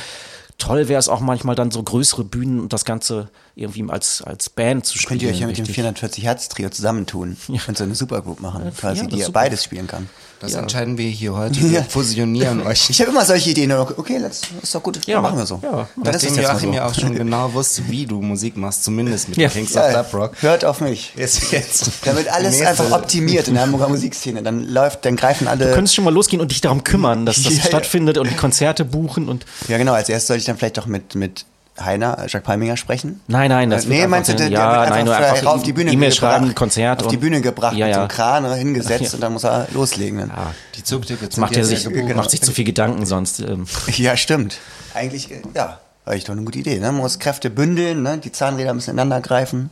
[0.59, 4.51] toll wäre es auch manchmal dann so größere Bühnen und das Ganze irgendwie als, als
[4.51, 5.21] Band zu spielen.
[5.21, 5.77] Könnt ihr euch ja mit dem richtig.
[5.77, 7.37] 440 Hertz Trio zusammentun?
[7.65, 10.09] Könnt so eine Supergroup machen, quasi, ja, die ihr beides spielen kann.
[10.41, 11.61] Das entscheiden wir hier heute.
[11.61, 11.83] Wir Ja.
[11.85, 12.89] fusionieren euch.
[12.91, 13.71] Ich habe immer solche Ideen.
[13.73, 14.99] Okay, let's, ist doch gut.
[15.07, 15.61] Ja, machen wir so.
[15.63, 15.87] ja.
[16.03, 16.77] Dann ist Nachdem jetzt Joachim so.
[16.77, 19.49] ja auch schon genau wusste, wie du Musik machst, zumindest mit Ja.
[19.49, 20.33] Kings Ja, of Dub Rock.
[20.41, 21.13] hört auf mich.
[21.17, 24.43] Ist jetzt Damit alles die nächste- einfach optimiert in der Hamburger Musikszene.
[24.43, 25.67] Dann läuft, dann greifen alle.
[25.67, 27.67] Du könntest schon mal losgehen und dich darum kümmern, dass das Ja, ja.
[27.67, 29.93] stattfindet und die Konzerte buchen und ja, genau.
[29.93, 31.45] Als erstes soll ich dann vielleicht doch mit, mit
[31.79, 33.21] Heiner, Jacques Palminger sprechen.
[33.27, 35.47] Nein, nein, das Äh, nee, meinst du, der, sein- der ja, wird einfach, nein, einfach
[35.53, 37.99] auf die Bühne E-Mail gebracht, schreiben, Konzert auf die und- Bühne gebracht, Ja, mit so
[38.01, 38.05] ja.
[38.05, 39.11] einem Kran hingesetzt Ja.
[39.15, 40.19] und dann muss er loslegen.
[40.19, 40.29] Dann.
[40.29, 42.15] ja, Die Zugtickets macht, er sich, ja gebucht.
[42.17, 43.41] macht sich zu viel Gedanken sonst.
[43.41, 43.67] Ähm.
[43.97, 44.59] Ja, stimmt.
[44.95, 46.75] Eigentlich, äh, ja, eigentlich doch eine gute Idee.
[46.79, 46.87] Ne?
[46.93, 48.19] Man muss Kräfte bündeln, ne?
[48.19, 49.71] die Zahnräder müssen ineinander greifen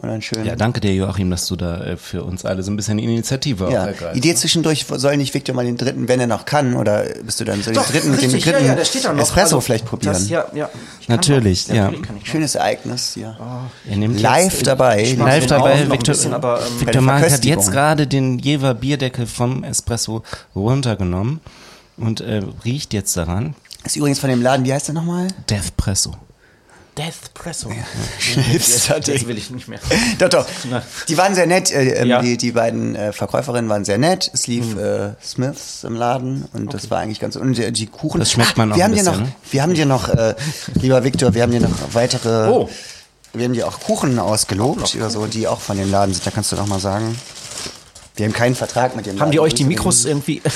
[0.00, 0.44] und dann schön.
[0.44, 3.04] Ja, danke dir, Joachim, dass du da äh, für uns alle so ein bisschen die
[3.04, 4.16] Initiative Ja, ergreifst.
[4.16, 7.44] Idee zwischendurch, soll nicht Victor mal den dritten, wenn er noch kann, oder bist du
[7.44, 9.22] dann so den dritten, den richtig, dritten ja, ja, der steht da noch.
[9.22, 10.12] Espresso Also, vielleicht probieren?
[10.12, 10.70] Das, ja, ja.
[11.08, 11.74] Natürlich, noch.
[11.74, 11.92] ja.
[12.22, 13.36] Schönes Ereignis hier.
[13.90, 15.02] Er nimmt Live dabei.
[15.18, 15.90] Live dabei.
[15.90, 20.22] Victor, bisschen, aber, ähm, bei Victor Mark hat jetzt gerade den Jever Bierdeckel vom Espresso
[20.54, 21.40] runtergenommen
[21.96, 23.54] und äh, riecht jetzt daran.
[23.84, 25.26] Ist übrigens von dem Laden, wie heißt der nochmal?
[25.50, 26.14] Deathpresso.
[26.98, 27.70] Deathpresso.
[28.18, 29.14] Hipster-Ding.
[29.14, 29.78] Das will ich nicht mehr.
[30.18, 30.46] Doch, doch.
[31.08, 31.70] Die waren sehr nett.
[31.70, 32.20] Äh, ähm, Ja.
[32.20, 34.30] die, die beiden äh, Verkäuferinnen waren sehr nett.
[34.34, 34.78] Es lief Hm.
[34.78, 37.36] äh, Smiths im Laden und das war eigentlich ganz.
[37.36, 38.18] Und die, die Kuchen.
[38.18, 39.32] Das schmeckt man Ah, auch wir haben bisschen, noch, ne?
[39.50, 40.34] Wir haben dir noch, äh,
[40.74, 42.48] lieber Viktor, wir haben dir noch weitere.
[42.50, 42.68] Oh.
[43.32, 46.26] Wir haben dir auch Kuchen ausgelobt oder so, die auch von dem Laden sind.
[46.26, 47.16] Da kannst du doch mal sagen.
[48.16, 49.20] Wir haben keinen Vertrag mit dem Laden.
[49.20, 50.42] Haben die euch die Mikros irgendwie.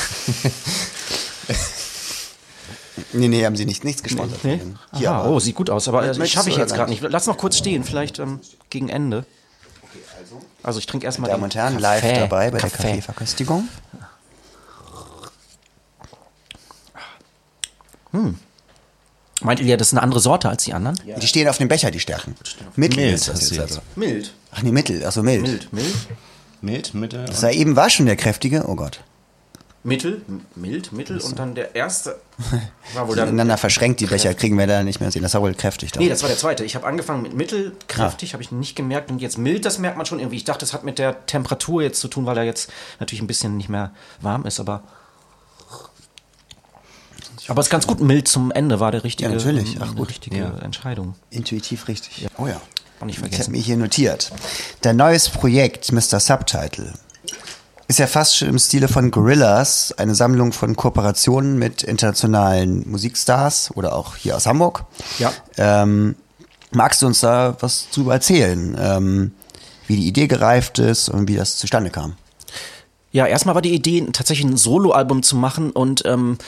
[3.13, 3.85] Nee, nee, haben sie nicht.
[3.85, 4.45] Nichts gesponsert.
[4.45, 4.61] Nee?
[4.95, 7.03] Hier, Aha, oh, sieht gut aus, aber äh, Möchtest schaffe ich du jetzt gerade nicht.
[7.03, 9.25] Lass noch kurz stehen, vielleicht ähm, gegen Ende.
[10.63, 11.31] Also ich trinke erstmal.
[11.31, 13.69] Damen und Herren, live dabei bei der Kaffeeverköstigung.
[19.41, 20.99] Meint ihr, das ist eine andere Sorte als die anderen?
[21.21, 22.37] Die stehen auf dem Becher, die Stärken.
[22.77, 23.81] Mittel Mild ist das jetzt also.
[23.97, 24.33] Mild.
[24.53, 25.05] Ach nee, Mittel.
[25.05, 25.43] Achso, mild.
[25.43, 25.73] Mild.
[25.73, 25.97] Mild.
[26.61, 27.25] Mild, Mitte.
[27.25, 28.65] Das war eben war schon der kräftige.
[28.69, 29.01] Oh Gott.
[29.85, 30.23] Mittel.
[30.55, 30.93] Mild.
[30.93, 31.19] Mittel.
[31.21, 32.21] Und dann der erste.
[32.95, 33.29] War wohl dann.
[33.29, 35.23] Ineinander verschränkt, die Becher kriegen wir da nicht mehr sehen.
[35.23, 35.91] Das war wohl kräftig.
[35.91, 35.99] Da.
[36.01, 36.65] Nee, das war der zweite.
[36.65, 39.11] Ich habe angefangen mit mittel, kräftig, habe ich nicht gemerkt.
[39.11, 40.37] Und jetzt mild, das merkt man schon irgendwie.
[40.37, 43.27] Ich dachte, das hat mit der Temperatur jetzt zu tun, weil er jetzt natürlich ein
[43.27, 44.85] bisschen nicht mehr warm ist, aber.
[47.49, 49.77] Aber es ist ganz gut mild zum Ende, war der richtige, Ja, natürlich.
[49.81, 50.11] Ach, eine gut.
[50.11, 50.59] richtige Ja.
[50.59, 51.17] Entscheidung.
[51.31, 52.27] Intuitiv richtig.
[52.39, 52.61] Oh ja.
[53.01, 53.51] Auch nicht Ich habe vergessen.
[53.53, 54.31] mir hier notiert.
[54.83, 56.21] Dein neues Projekt, Mr.
[56.21, 56.93] Subtitle,
[57.93, 63.71] ist ja fast schon im Stile von Gorillas, eine Sammlung von Kooperationen mit internationalen Musikstars
[63.75, 64.87] oder auch hier aus Hamburg.
[65.19, 65.31] Ja.
[65.59, 66.17] Ähm,
[66.71, 69.33] magst du uns da was drüber erzählen, ähm,
[69.89, 72.15] wie die Idee gereift ist und wie das zustande kam?
[73.11, 76.39] Ja, erstmal war die Idee, tatsächlich ein Soloalbum zu machen und ähm,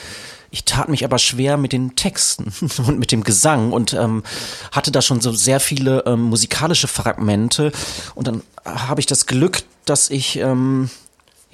[0.49, 2.51] ich tat mich aber schwer mit den Texten
[2.87, 4.23] und mit dem Gesang und ähm,
[4.71, 7.71] hatte da schon so sehr viele ähm, musikalische Fragmente.
[8.15, 10.89] Und dann habe ich das Glück, dass ich ähm,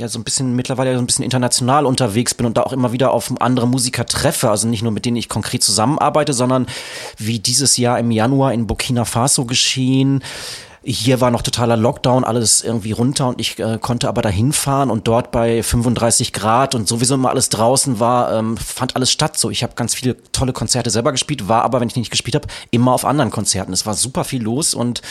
[0.01, 2.91] ja so ein bisschen mittlerweile so ein bisschen international unterwegs bin und da auch immer
[2.91, 4.49] wieder auf andere Musiker treffe.
[4.49, 6.67] Also nicht nur mit denen ich konkret zusammenarbeite, sondern
[7.17, 10.23] wie dieses Jahr im Januar in Burkina Faso geschehen.
[10.83, 14.89] Hier war noch totaler Lockdown, alles irgendwie runter und ich äh, konnte aber dahin fahren
[14.89, 19.37] und dort bei 35 Grad und sowieso immer alles draußen war, ähm, fand alles statt.
[19.37, 22.33] So, ich habe ganz viele tolle Konzerte selber gespielt, war aber, wenn ich nicht gespielt
[22.33, 23.73] habe, immer auf anderen Konzerten.
[23.73, 25.03] Es war super viel los und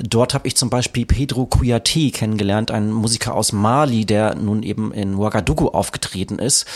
[0.00, 4.94] dort habe ich zum Beispiel Pedro Kouyaté kennengelernt, ein Musiker aus Mali, der nun eben
[4.94, 6.66] in Ouagadougou aufgetreten ist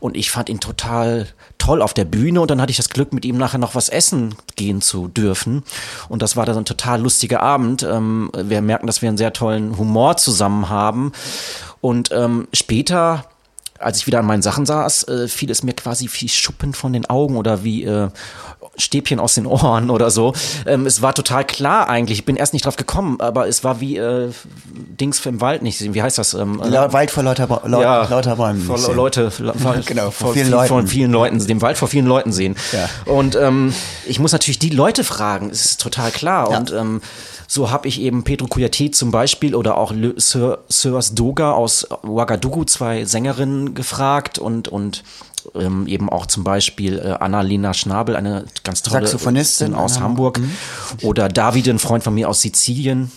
[0.00, 1.26] und ich fand ihn total
[1.64, 3.88] toll auf der Bühne und dann hatte ich das Glück, mit ihm nachher noch was
[3.88, 5.62] essen gehen zu dürfen.
[6.10, 7.82] Und das war dann ein total lustiger Abend.
[7.82, 11.12] Ähm, wir merken, dass wir einen sehr tollen Humor zusammen haben.
[11.80, 13.24] Und ähm, später
[13.78, 16.92] als ich wieder an meinen Sachen saß, äh, fiel es mir quasi wie Schuppen von
[16.92, 18.08] den Augen oder wie äh,
[18.76, 20.32] Stäbchen aus den Ohren oder so.
[20.66, 22.18] Ähm, es war total klar eigentlich.
[22.18, 24.30] Ich bin erst nicht drauf gekommen, aber es war wie äh,
[25.00, 25.94] Dings für im Wald nicht sehen.
[25.94, 26.34] Wie heißt das?
[26.34, 28.62] Ähm, La Wald vor lauter, Ba- lau ja, lauter Bäumen.
[28.62, 28.96] Vor sehen.
[28.96, 30.68] Leute, vor, Genau, vor vor vielen viel- Leuten.
[30.68, 32.56] Von vielen Leuten, dem Wald vor vielen Leuten sehen.
[32.72, 32.88] Ja.
[33.12, 33.72] Und ähm,
[34.06, 36.50] ich muss natürlich die Leute fragen, es ist total klar.
[36.50, 36.58] Ja.
[36.58, 37.00] Und ähm,
[37.46, 41.86] so habe ich eben Pedro Kouyaté zum Beispiel oder auch Le Sir, Sirs Doga aus
[41.90, 45.04] Ouagadougou, zwei Sängerinnen gefragt und, und
[45.54, 50.38] ähm, eben auch zum Beispiel äh, Annalena Schnabel, eine ganz tolle Saxophonistin aus in Hamburg.
[50.38, 51.04] Hamburg.
[51.04, 53.10] Oder David, ein Freund von mir aus Sizilien.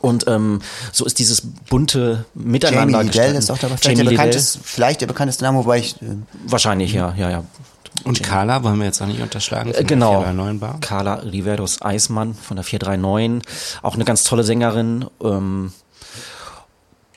[0.00, 0.60] Und ähm,
[0.90, 3.76] so ist dieses bunte Miteinander Jamie Liddell ist auch dabei.
[3.76, 4.16] Vielleicht Jamie der, Liddell.
[4.16, 6.00] bekannteste, vielleicht der bekannteste Name, wobei ich.
[6.00, 7.44] Äh, Wahrscheinlich, ja, ja, ja.
[8.04, 9.70] Und Carla wollen wir jetzt auch nicht unterschlagen.
[9.70, 10.22] Äh, von der Genau.
[10.22, 10.80] 439 Bar.
[10.80, 13.46] Carla Riveros Eismann von der 439.
[13.82, 15.04] Auch eine ganz tolle Sängerin.
[15.22, 15.72] Ähm,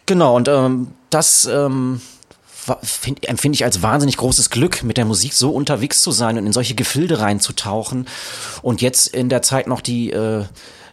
[0.06, 2.02] genau, und ähm, das ähm,
[2.84, 6.46] find, empfinde ich als wahnsinnig großes Glück, mit der Musik so unterwegs zu sein und
[6.46, 8.08] in solche Gefilde reinzutauchen.
[8.62, 10.12] Und jetzt in der Zeit noch die.
[10.12, 10.46] Äh,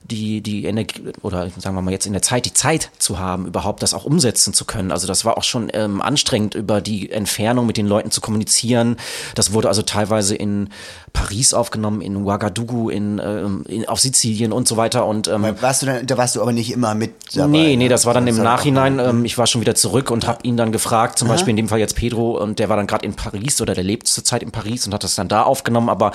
[0.05, 3.47] die, die Energie, oder sagen wir mal jetzt in der Zeit, die Zeit zu haben,
[3.47, 4.91] überhaupt das auch umsetzen zu können.
[4.91, 8.97] Also das war auch schon ähm, anstrengend, über die Entfernung mit den Leuten zu kommunizieren.
[9.35, 10.71] Das wurde also teilweise in
[11.13, 15.07] Paris aufgenommen, in Ouagadougou, in, ähm, in, auf Sizilien und so weiter.
[15.07, 17.49] Und ähm, warst du dann, da warst du aber nicht immer mit dabei.
[17.49, 17.89] Nee, nee, ne?
[17.89, 18.99] das war dann im Nachhinein.
[18.99, 21.69] Ähm, ich war schon wieder zurück und habe ihn dann gefragt, zum Beispiel in dem
[21.69, 24.51] Fall jetzt Pedro, und der war dann gerade in Paris oder der lebt zurzeit in
[24.51, 25.89] Paris und hat das dann da aufgenommen.
[25.89, 26.13] Aber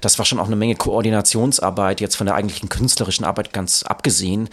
[0.00, 4.48] das war schon auch eine Menge Koordinationsarbeit, jetzt von der eigentlichen künstlerischen Arbeit ganz abgesehen.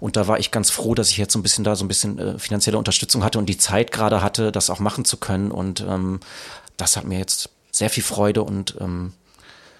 [0.00, 1.88] Und da war ich ganz froh, dass ich jetzt so ein bisschen da so ein
[1.88, 5.50] bisschen äh, finanzielle Unterstützung hatte und die Zeit gerade hatte, das auch machen zu können.
[5.50, 6.20] Und ähm,
[6.76, 9.12] das hat mir jetzt sehr viel Freude und ähm,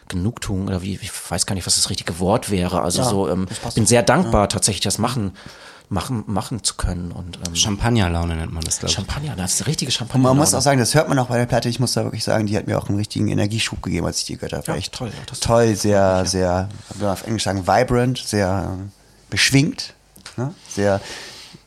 [0.09, 2.83] Genugtuung oder wie, ich weiß gar nicht, was das richtige Wort wäre.
[2.83, 5.33] Also Ja, so, ähm, bin sehr dankbar, tatsächlich das machen,
[5.89, 7.13] machen, machen zu können.
[7.13, 8.97] Und ähm, Champagnerlaune nennt man das, glaube ich.
[8.97, 10.23] Champagner, das ist eine richtige Und Champagner.
[10.29, 11.69] man muss auch sagen, das hört man auch bei der Platte.
[11.69, 14.25] Ich muss da wirklich sagen, die hat mir auch einen richtigen Energieschub gegeben, als ich
[14.27, 14.65] die gehört habe.
[14.67, 18.77] Ja, Echt toll, ja, das- toll, sehr, sehr, wie man auf Englisch sagen, vibrant, sehr
[18.79, 18.91] äh,
[19.31, 19.95] beschwingt,
[20.37, 20.55] ne?
[20.69, 21.01] sehr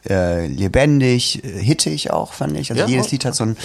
[0.08, 2.72] äh, lebendig, äh, hittig auch, fand ich.
[2.72, 3.12] Also Ja, jedes voll.
[3.12, 3.58] Lied hat so ein,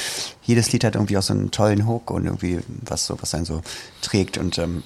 [0.42, 3.44] jedes Lied hat irgendwie auch so einen tollen Hook und irgendwie was so, was einen
[3.44, 3.62] so
[4.02, 4.82] trägt und ähm,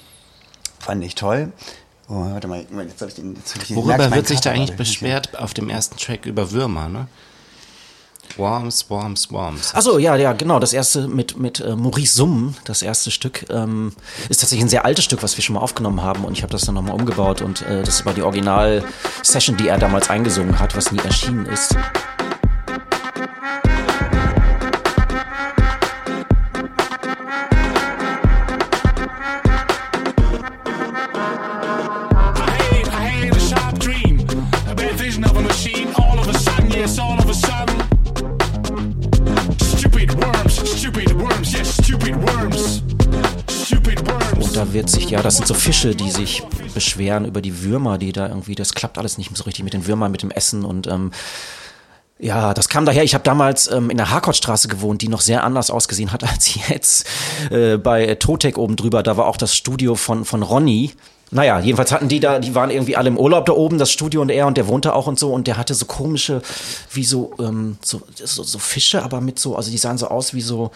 [0.78, 1.52] fand ich toll.
[2.08, 3.34] Oh, warte mal, jetzt habe ich den.
[3.36, 6.50] Jetzt hab ich den Worüber wird sich da eigentlich beschwert auf dem ersten Track über
[6.52, 7.06] Würmer, ne?
[8.38, 9.74] Worms, Worms, Worms.
[9.74, 10.58] Achso, ja, ja, genau.
[10.60, 13.92] Das erste mit, mit äh, Maurice Summ, das erste Stück, ähm,
[14.28, 16.24] ist tatsächlich ein sehr altes Stück, was wir schon mal aufgenommen haben.
[16.24, 17.42] Und ich habe das dann nochmal umgebaut.
[17.42, 21.76] Und äh, das war die Original-Session, die er damals eingesungen hat, was nie erschienen ist.
[32.40, 33.38] I hate,
[44.40, 46.42] Und da wird sich, ja, das sind so Fische, die sich
[46.74, 49.86] beschweren über die Würmer, die da irgendwie, das klappt alles nicht so richtig mit den
[49.86, 51.10] Würmern, mit dem Essen und ähm,
[52.20, 55.44] ja, das kam daher, ich habe damals ähm, in der Harkortstraße gewohnt, die noch sehr
[55.44, 57.06] anders ausgesehen hat als jetzt.
[57.50, 60.92] Äh, bei Totek oben drüber, da war auch das Studio von, von Ronny.
[61.30, 64.22] Naja, jedenfalls hatten die da, die waren irgendwie alle im Urlaub da oben, das Studio
[64.22, 66.42] und er, und der wohnte auch und so, und der hatte so komische,
[66.90, 70.32] wie so, ähm, so, so, so Fische, aber mit so, also die sahen so aus
[70.32, 70.70] wie so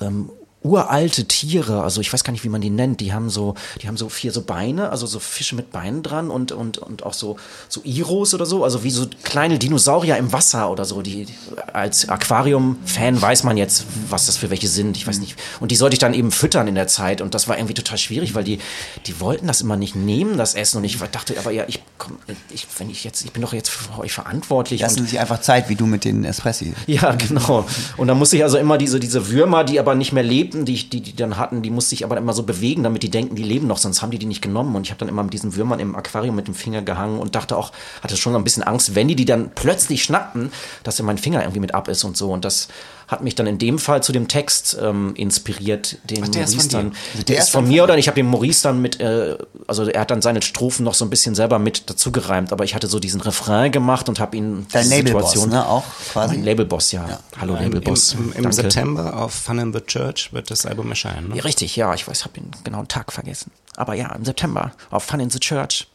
[0.00, 0.30] ähm,
[0.66, 3.88] uralte Tiere, also ich weiß gar nicht, wie man die nennt, die haben so, die
[3.88, 7.12] haben so vier so Beine, also so Fische mit Beinen dran und, und, und auch
[7.12, 7.36] so,
[7.68, 11.26] so Iros oder so, also wie so kleine Dinosaurier im Wasser oder so, die,
[11.72, 15.76] als Aquarium-Fan weiß man jetzt, was das für welche sind, ich weiß nicht, und die
[15.76, 18.44] sollte ich dann eben füttern in der Zeit und das war irgendwie total schwierig, weil
[18.44, 18.58] die,
[19.06, 22.18] die wollten das immer nicht nehmen, das Essen und ich dachte, aber ja, ich, komm,
[22.50, 25.20] ich, wenn ich jetzt, ich bin doch jetzt für euch verantwortlich und Lassen Sie sich
[25.20, 26.72] einfach Zeit, wie du mit den Espressi.
[26.86, 27.66] ja, genau.
[27.96, 30.64] Und dann musste ich also immer diese, diese Würmer, die aber nicht mehr lebten, Welpen,
[30.64, 33.10] die, ich- die die dann hatten, die musste ich aber immer so bewegen, damit die
[33.10, 34.74] denken, die leben noch, sonst haben die die nicht genommen.
[34.74, 37.34] Und ich habe dann immer mit diesen Würmern im Aquarium mit dem Finger gehangen und
[37.34, 40.50] dachte auch, hatte schon ein bisschen Angst, wenn die die dann plötzlich schnappten,
[40.82, 42.32] dass dann mein Finger irgendwie mit ab ist und so.
[42.32, 42.68] Und das
[43.08, 46.68] hat mich dann in dem Fall zu dem Text ähm, inspiriert, den Ach, Maurice von
[46.68, 46.92] dann.
[47.14, 49.84] der Der ist von dann mir oder ich habe den Maurice dann mit, äh, also
[49.84, 52.74] er hat dann seine Strophen noch so ein bisschen selber mit dazu gereimt, aber ich
[52.74, 56.34] hatte so diesen Refrain gemacht und habe ihn Dein Labelboss, ne, auch quasi?
[56.36, 57.20] Mein Labelboss, ja.
[57.40, 58.14] Hallo Im, Labelboss.
[58.14, 58.52] im, im Danke.
[58.52, 61.28] September auf Fun in the Church wird das Album erscheinen.
[61.28, 61.36] Ne?
[61.36, 63.52] Ja, richtig, ja, ich weiß, habe den genauen Tag vergessen.
[63.76, 65.86] Aber ja, im September auf Fun in the Church.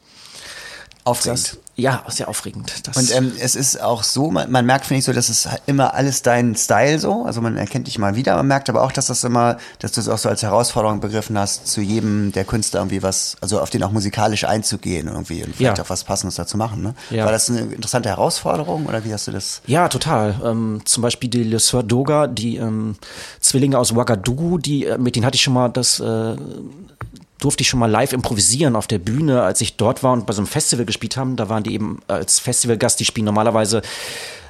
[1.04, 1.40] Aufregend.
[1.40, 2.72] Das, ja, sehr aufregend.
[2.88, 5.48] Das, Und ähm, es ist auch so, man, man merkt, finde ich so, dass es
[5.66, 8.92] immer alles dein Style so, also man erkennt dich mal wieder, man merkt aber auch,
[8.92, 12.46] dass das immer, dass du es auch so als Herausforderung begriffen hast, zu jedem der
[12.46, 15.84] Künstler irgendwie was, also auf den auch musikalisch einzugehen irgendwie und vielleicht Ja.
[15.84, 16.82] auch was Passendes dazu machen.
[16.82, 16.94] Ne?
[17.10, 17.26] Ja.
[17.26, 19.62] War das eine interessante Herausforderung oder wie hast du das?
[19.68, 20.36] Ja, total.
[20.44, 22.96] Ähm, zum Beispiel die Le Soeur Doga, die ähm,
[23.40, 26.36] Zwillinge aus Ouagadougou, die, äh, mit denen hatte ich schon mal das, äh,
[27.42, 30.34] durfte ich schon mal live improvisieren auf der Bühne, als ich dort war und bei
[30.34, 31.36] so einem Festival gespielt haben.
[31.36, 33.82] Da waren die eben als Festivalgast, die spielen normalerweise,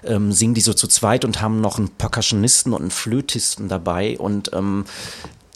[0.04, 4.18] ähm, singen die so zu zweit und haben noch einen Percussionisten und einen Flötisten dabei.
[4.20, 4.86] Und ähm,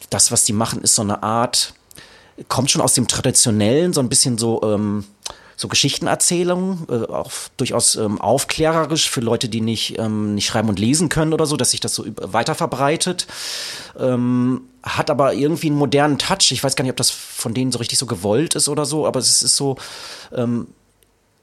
[0.08, 1.74] das, was die machen, ist so eine Art,
[2.48, 5.04] kommt schon aus dem Traditionellen, so ein bisschen so, ähm,
[5.56, 10.78] so Geschichtenerzählung, äh, auch durchaus ähm, aufklärerisch für Leute, die nicht, ähm, nicht schreiben und
[10.78, 13.26] lesen können oder so, dass sich das so weiter verbreitet.
[13.98, 16.52] Ähm, hat aber irgendwie einen modernen Touch.
[16.52, 19.06] Ich weiß gar nicht, ob das von denen so richtig so gewollt ist oder so,
[19.06, 19.76] aber es ist so,
[20.32, 20.68] ähm,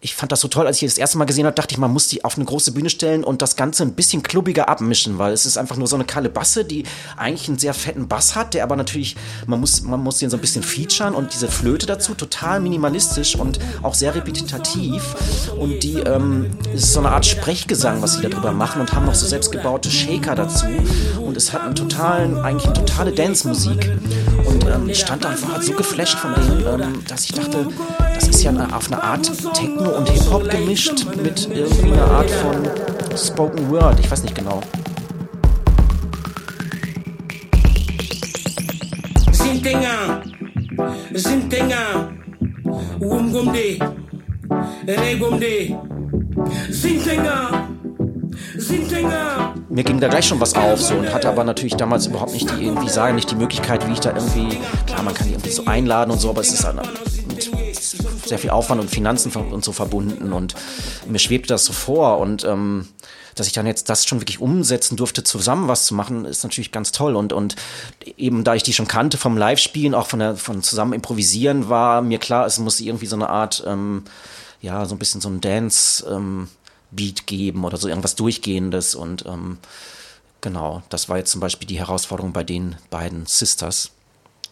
[0.03, 1.91] ich fand das so toll, als ich das erste Mal gesehen habe, dachte ich, man
[1.91, 5.31] muss die auf eine große Bühne stellen und das Ganze ein bisschen klubbiger abmischen, weil
[5.31, 6.83] es ist einfach nur so eine kahle Basse, die
[7.15, 9.15] eigentlich einen sehr fetten Bass hat, der aber natürlich,
[9.47, 13.37] man muss, man muss den so ein bisschen featuren und diese Flöte dazu, total minimalistisch
[13.37, 15.15] und auch sehr repetitiv.
[15.57, 19.15] Und die, ähm, ist so eine Art Sprechgesang, was sie darüber machen und haben noch
[19.15, 20.65] so selbstgebaute Shaker dazu.
[21.21, 23.89] Und es hat einen totalen, eigentlich eine totale Dance-Musik.
[24.45, 27.67] Und ähm, ich stand da einfach so geflasht von denen, ähm, dass ich dachte,
[28.13, 32.29] das ist ja eine, auf eine Art Techno und Hip-Hop gemischt mit irgendwie einer Art
[32.29, 32.55] von
[33.17, 33.99] Spoken Word.
[33.99, 34.61] Ich weiß nicht genau.
[42.99, 43.77] Wumgumde,
[44.87, 45.77] Regumde.
[49.69, 52.49] Mir ging da gleich schon was auf so und hatte aber natürlich damals überhaupt nicht
[52.51, 55.51] die irgendwie sagen, nicht die Möglichkeit, wie ich da irgendwie, klar, man kann die irgendwie
[55.51, 57.12] so einladen und so, aber es ist dann mit
[58.25, 60.55] sehr viel Aufwand und Finanzen und so verbunden und
[61.07, 62.87] mir schwebte das so vor und ähm,
[63.35, 66.71] dass ich dann jetzt das schon wirklich umsetzen durfte, zusammen was zu machen, ist natürlich
[66.71, 67.55] ganz toll und und
[68.17, 72.01] eben da ich die schon kannte vom Live-Spielen, auch von der von zusammen improvisieren, war
[72.01, 74.03] mir klar, es muss irgendwie so eine Art ähm,
[74.61, 76.47] ja so ein bisschen so ein Dance ähm,
[76.91, 79.57] Beat geben oder so irgendwas durchgehendes und ähm,
[80.41, 83.91] genau, das war jetzt zum Beispiel die Herausforderung bei den beiden Sisters.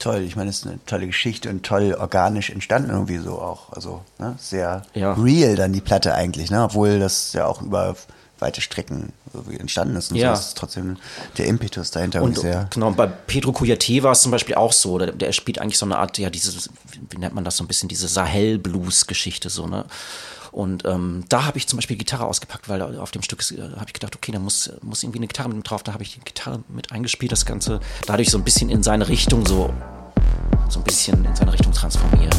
[0.02, 3.72] Toll, ich meine, es ist eine tolle Geschichte und toll organisch entstanden irgendwie so auch.
[3.72, 5.14] Also ne, sehr Ja.
[5.14, 6.64] real dann die Platte eigentlich, ne?
[6.64, 7.96] obwohl das ja auch über
[8.40, 9.14] weite Strecken
[9.60, 10.10] entstanden ist.
[10.12, 10.36] Und Ja.
[10.36, 10.98] so ist trotzdem
[11.38, 12.68] der Impetus dahinter Und sehr.
[12.72, 14.98] genau, bei Pedro Cuyate war es zum Beispiel auch so.
[14.98, 16.72] Der, der spielt eigentlich so eine Art, ja, dieses,
[17.12, 19.86] wie nennt man das so ein bisschen, diese Sahel-Blues-Geschichte, so, ne?
[20.52, 23.86] Und ähm, da habe ich zum Beispiel Gitarre ausgepackt, weil auf dem Stück äh, habe
[23.88, 25.84] ich gedacht, okay, da muss, muss irgendwie eine Gitarre mit drauf.
[25.84, 29.08] Da habe ich die Gitarre mit eingespielt, das Ganze dadurch so ein bisschen in seine
[29.08, 29.74] Richtung so,
[30.70, 32.36] so ein bisschen in seine Richtung transformiert.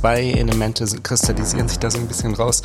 [0.00, 2.62] Zwei Elemente kristallisieren sich da so ein bisschen raus.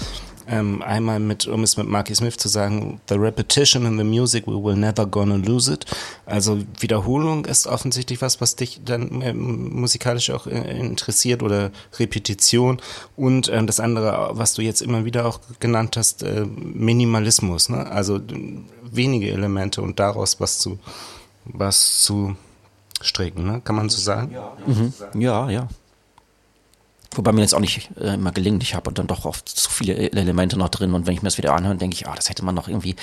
[0.47, 4.45] Ähm, einmal mit, um es mit Marky Smith zu sagen, the repetition in the music,
[4.47, 5.85] we will never gonna lose it.
[6.25, 12.79] Also Wiederholung ist offensichtlich was, was dich dann ähm, musikalisch auch äh, interessiert oder Repetition.
[13.17, 17.69] Und ähm, das andere, was du jetzt immer wieder auch genannt hast, äh, Minimalismus.
[17.69, 17.85] Ne?
[17.91, 18.21] Also
[18.83, 20.77] wenige Elemente und daraus was zu,
[21.43, 22.35] was zu
[23.01, 23.61] stricken, ne?
[23.61, 24.31] kann man so sagen?
[25.15, 25.67] Ja, ja.
[27.15, 28.61] Wobei mir jetzt auch nicht äh, immer gelingt.
[28.63, 31.27] Ich habe dann doch oft zu viele E- Elemente noch drin und wenn ich mir
[31.27, 32.95] das wieder anhöre, denke ich, ah, das hätte man noch irgendwie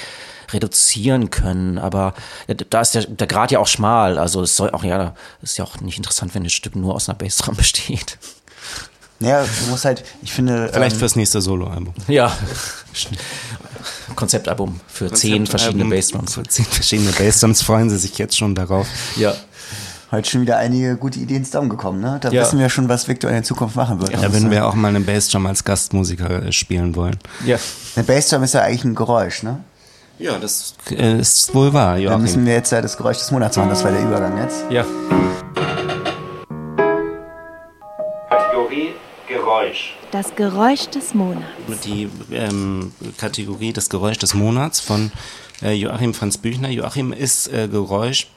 [0.52, 1.78] reduzieren können.
[1.78, 2.14] Aber
[2.46, 4.18] äh, da ist der, der Grad ja auch schmal.
[4.18, 7.08] Also es soll auch, ja, ist ja auch nicht interessant, wenn ein Stück nur aus
[7.08, 8.18] einer Bassdrum besteht.
[9.18, 10.68] Naja, du musst halt, ich finde.
[10.72, 11.94] Vielleicht ähm, fürs nächste Soloalbum.
[12.08, 12.36] Ja.
[14.16, 16.34] Konzeptalbum für zehn verschiedene Bassdrums.
[16.34, 18.86] Für zehn verschiedene Bassdrums freuen sie sich jetzt schon darauf.
[19.16, 19.34] Ja.
[20.12, 22.18] Heute schon wieder einige gute Ideen ins Daumen gekommen, ne?
[22.20, 22.42] Da Ja.
[22.42, 24.12] wissen wir schon, was Victor in der Zukunft machen wird.
[24.12, 27.16] Da würden wir auch mal eine Bassdrum als Gastmusiker äh, spielen wollen.
[27.46, 27.56] Ja.
[27.96, 29.60] Eine Bassdrum ist ja eigentlich ein Geräusch, ne?
[30.18, 32.46] Ja, das äh, ist wohl wahr, Da müssen Joachim.
[32.46, 34.64] wir jetzt ja das Geräusch des Monats machen, das war der Übergang jetzt.
[34.70, 34.84] Ja.
[38.28, 38.90] Kategorie
[39.26, 39.96] Geräusch.
[40.10, 41.46] Das Geräusch des Monats.
[41.86, 45.10] Die ähm, Kategorie des Geräusch des Monats von
[45.62, 46.68] äh, Joachim Franz Büchner.
[46.68, 47.66] Joachim ist äh,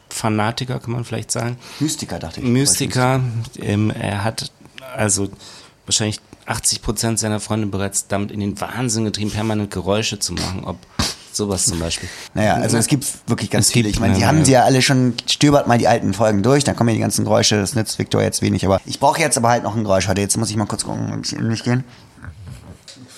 [0.10, 1.58] Geräuschfanatiker, kann man vielleicht sagen.
[1.80, 2.48] Mystiker, dachte ich.
[2.48, 3.22] Mystiker.
[3.58, 4.52] Ähm, er hat
[4.96, 5.30] also
[5.86, 10.64] wahrscheinlich 80 Prozent seiner Freunde bereits damit in den Wahnsinn getrieben, permanent Geräusche zu machen.
[10.64, 10.78] Ob
[11.32, 12.08] sowas zum Beispiel.
[12.34, 13.86] Naja, also es gibt wirklich ganz Es viele.
[13.86, 14.46] gibt, Ich meine, die ja, haben ja.
[14.46, 17.26] sie ja alle schon, stöbert mal die alten Folgen durch, dann kommen ja die ganzen
[17.26, 20.08] Geräusche, das nützt Victor jetzt wenig, aber ich brauche jetzt aber halt noch ein Geräusch
[20.08, 20.22] heute.
[20.22, 21.84] Jetzt muss ich mal kurz gucken, ob ich in mich gehen.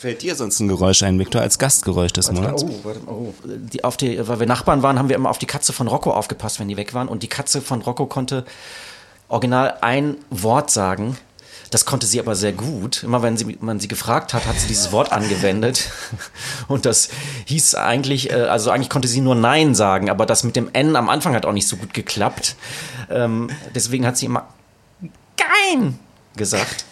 [0.07, 2.63] Fällt dir sonst ein Geräusch ein, Victor, als Gastgeräusch des Monats?
[2.63, 3.33] Oh, warte, oh.
[3.43, 6.13] Die, auf die, weil wir Nachbarn waren, haben wir immer auf die Katze von Rocco
[6.13, 7.09] aufgepasst, wenn die weg waren.
[7.09, 8.45] Und die Katze von Rocco konnte
[9.27, 11.17] original ein Wort sagen.
[11.71, 13.03] Das konnte sie aber sehr gut.
[13.03, 15.89] Immer wenn sie, man sie gefragt hat, hat sie dieses Wort angewendet.
[16.69, 17.09] Und das
[17.43, 20.95] hieß eigentlich, äh, also eigentlich konnte sie nur Nein sagen, aber das mit dem N
[20.95, 22.55] am Anfang hat auch nicht so gut geklappt.
[23.09, 24.47] Ähm, deswegen hat sie immer
[25.35, 25.99] Gein
[26.37, 26.85] gesagt.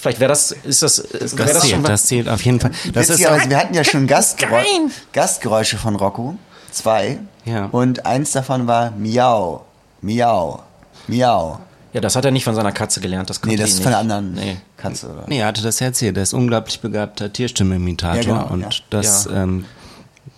[0.00, 2.70] Vielleicht wäre das, ist das, Das, das, schon zählt, das zählt auf jeden Fall.
[2.94, 4.90] Das ist Witzigerweise, wir hatten ja schon Gastgeräu Gein.
[5.12, 6.36] Gastgeräusche von Rocco.
[6.70, 7.18] Zwei.
[7.44, 7.66] Ja.
[7.66, 9.64] Und eins davon war Miau.
[10.00, 10.62] Miau.
[11.06, 11.60] Miau.
[11.92, 13.28] Ja, das hat er nicht von seiner Katze gelernt.
[13.28, 13.98] Das Nee, konnte das ist von nicht.
[13.98, 14.56] einer anderen Nee.
[14.76, 15.24] Katze, oder?
[15.26, 16.16] Nee, er hatte das ja erzählt.
[16.16, 18.16] Er ist unglaublich begabter Tierstimmimitator.
[18.16, 18.68] Ja, genau, und ja.
[18.90, 19.42] das, Ja.
[19.42, 19.64] ähm,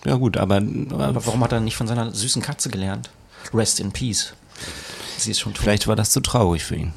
[0.05, 3.09] ja gut, aber, aber Aber warum hat er nicht von seiner süßen Katze gelernt?
[3.53, 4.33] Rest in Peace.
[5.23, 5.63] Sie ist schon tot.
[5.63, 6.93] vielleicht war das zu traurig für ihn.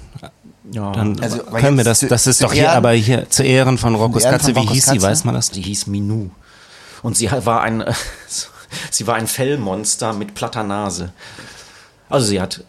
[0.73, 0.93] Ja.
[0.93, 3.79] Dann Also, können wir das, zu- das ist doch hier, Ehren- aber hier zu Ehren
[3.79, 5.03] von Roccos Ehren Katze, von wie Roccos hieß sie, Katze?
[5.07, 5.51] weiß man das?
[5.51, 6.31] die hieß Minou.
[7.03, 7.85] Und sie war ein,
[8.91, 11.13] sie war ein Fellmonster mit platter Nase.
[12.09, 12.65] Also sie hat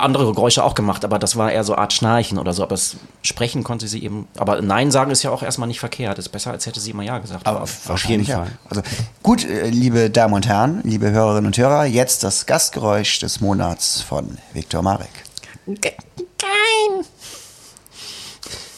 [0.00, 2.62] andere Geräusche auch gemacht, aber das war eher so Art Schnarchen oder so.
[2.62, 4.26] Aber das Sprechen konnte sie eben.
[4.38, 6.18] Aber Nein sagen ist ja auch erstmal nicht verkehrt.
[6.18, 7.46] Ist besser, als hätte sie immer Ja gesagt.
[7.46, 8.38] Aber jeden wahrscheinlich, ja.
[8.38, 8.52] Fall.
[8.70, 8.82] Also
[9.22, 14.00] gut, äh, liebe Damen und Herren, liebe Hörerinnen und Hörer, jetzt das Gastgeräusch des Monats
[14.00, 15.10] von Viktor Marek.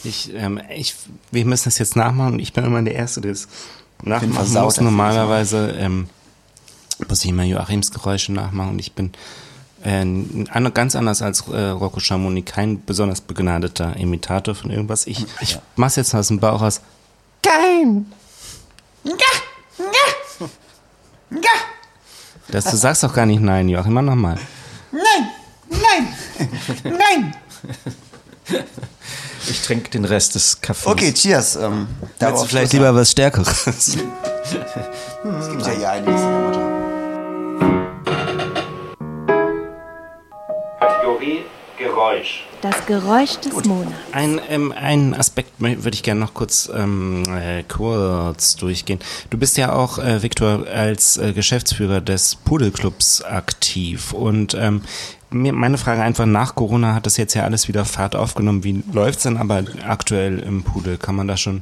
[0.03, 0.95] Ich, ähm, ich,
[1.31, 3.47] wir müssen das jetzt nachmachen und ich bin immer der Erste, der es
[4.03, 4.79] nachmachen muss.
[4.79, 6.09] Normalerweise ähm,
[7.07, 9.13] muss ich immer Joachims Geräusche nachmachen und ich bin
[9.85, 15.07] äh, an, ganz anders als äh, Rocco Schamoni, kein besonders begnadeter Imitator von irgendwas.
[15.07, 16.81] Ich, ich mach's jetzt aus dem Bauch raus.
[17.41, 18.03] Geil!
[22.47, 24.37] Das, du sagst doch gar nicht nein, Joachim, mach nochmal.
[29.47, 30.87] Ich trinke den Rest des Kaffees.
[30.87, 31.55] Okay, cheers.
[31.55, 31.87] Ähm,
[32.19, 33.67] Willst du vielleicht lieber was Stärkeres?
[35.25, 36.21] Es gibt ja hier einiges
[41.05, 41.43] Kategorie
[41.77, 42.45] Geräusch.
[42.61, 43.93] Das Geräusch des Monats.
[44.11, 48.99] Ein, ähm, einen Aspekt würde ich gerne noch kurz, ähm, äh, kurz durchgehen.
[49.29, 54.13] Du bist ja auch, äh, Viktor, als äh, Geschäftsführer des Pudelclubs aktiv.
[54.13, 54.81] Und ähm,
[55.29, 58.63] mir, meine Frage einfach, nach Corona hat das jetzt ja alles wieder Fahrt aufgenommen.
[58.63, 60.97] Wie läuft's denn aber aktuell im Pudel?
[60.97, 61.61] Kann man da schon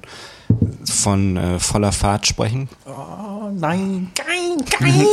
[0.86, 2.70] von äh, voller Fahrt sprechen?
[2.86, 5.08] Oh nein, kein, kein,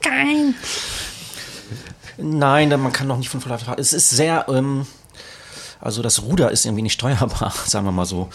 [0.00, 0.54] kein.
[2.18, 3.78] Nein, man kann doch nicht von voller Fahrt.
[3.78, 4.86] Es ist sehr, ähm,
[5.80, 8.28] also das Ruder ist irgendwie nicht steuerbar, sagen wir mal so.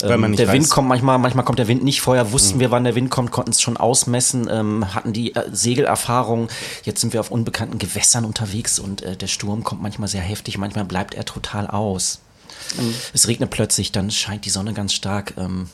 [0.00, 0.70] Weil man Ähm, nicht der Wind weiß.
[0.70, 2.00] kommt manchmal, manchmal kommt der Wind nicht.
[2.00, 5.48] Vorher wussten wir, wann der Wind kommt, konnten es schon ausmessen, ähm, hatten die äh,
[5.50, 6.48] Segelerfahrung.
[6.84, 10.58] Jetzt sind wir auf unbekannten Gewässern unterwegs und äh, der Sturm kommt manchmal sehr heftig,
[10.58, 12.20] manchmal bleibt er total aus.
[13.12, 15.34] Es regnet plötzlich, dann scheint die Sonne ganz stark.
[15.36, 15.68] Ähm,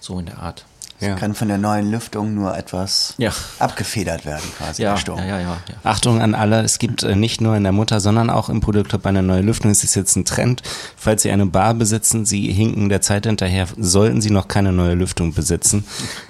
[0.00, 0.64] so in der Art.
[1.00, 1.14] Ja.
[1.16, 3.30] Kann von der neuen Lüftung nur etwas Ja.
[3.58, 4.82] abgefedert werden, quasi.
[4.82, 5.18] Ja, der Sturm.
[5.18, 5.74] ja, ja, ja, ja.
[5.84, 9.04] Achtung an alle, es gibt äh, nicht nur in der Mutter, sondern auch im Pudelclub
[9.06, 9.70] eine neue Lüftung.
[9.70, 10.62] Es ist jetzt ein Trend.
[10.96, 14.94] Falls Sie eine Bar besitzen, Sie hinken der Zeit hinterher, sollten Sie noch keine neue
[14.94, 15.84] Lüftung besitzen.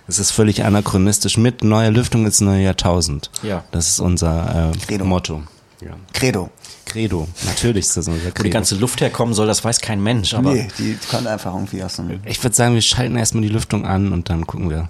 [0.09, 1.37] Es ist völlig anachronistisch.
[1.37, 3.31] Mit neuer Lüftung ist neue Jahrtausend.
[3.43, 3.64] Ja.
[3.71, 5.05] Das ist unser äh, Credo.
[5.05, 5.43] Motto.
[5.81, 5.91] Ja.
[6.12, 6.51] Credo.
[6.87, 7.28] Credo.
[7.45, 8.51] Natürlich ist das unser Wo die Credo.
[8.51, 10.32] ganze Luft herkommen soll, das weiß kein Mensch.
[10.32, 12.20] Aber nee, die kommt einfach irgendwie aus dem...
[12.24, 14.89] Ich würde sagen, wir schalten erstmal die Lüftung an und dann gucken wir.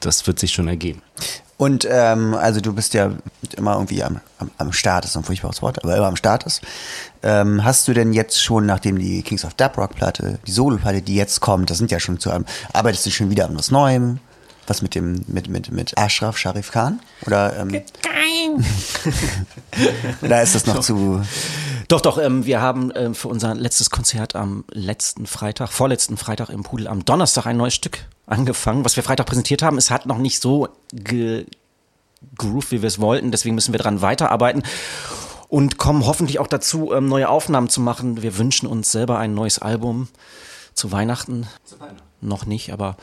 [0.00, 1.00] Das wird sich schon ergeben.
[1.56, 3.10] Und ähm, also du bist ja
[3.56, 6.44] immer irgendwie am, am, am Start, ist so ein furchtbares Wort, aber immer am Start
[6.44, 6.60] ist.
[7.24, 11.02] Ähm, hast du denn jetzt schon, nachdem die Kings of Dub Rock Platte, die Solo-Platte,
[11.02, 13.72] die jetzt kommt, das sind ja schon zu einem, arbeitest du schon wieder an was
[13.72, 14.20] Neuem?
[14.68, 17.00] Was mit dem, mit, mit, mit Ashraf Sharif Khan?
[17.26, 17.70] Oder, ähm,
[20.22, 21.22] oder ist das noch zu,
[21.88, 26.50] Doch, doch, ähm, wir haben ähm, für unser letztes Konzert am letzten Freitag, vorletzten Freitag
[26.50, 29.78] im Pudel am Donnerstag ein neues Stück angefangen, was wir Freitag präsentiert haben.
[29.78, 31.46] Es hat noch nicht so ge
[32.36, 34.62] grooved, wie wir es wollten, deswegen müssen wir dran weiterarbeiten.
[35.48, 38.20] und kommen hoffentlich auch dazu, ähm, neue Aufnahmen zu machen.
[38.20, 40.08] Wir wünschen uns selber ein neues Album
[40.74, 41.46] zu Weihnachten.
[42.20, 42.96] Noch nicht, aber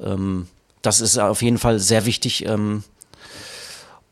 [0.00, 0.48] ähm,
[0.84, 2.46] das ist auf jeden Fall sehr wichtig.
[2.46, 2.84] Ähm,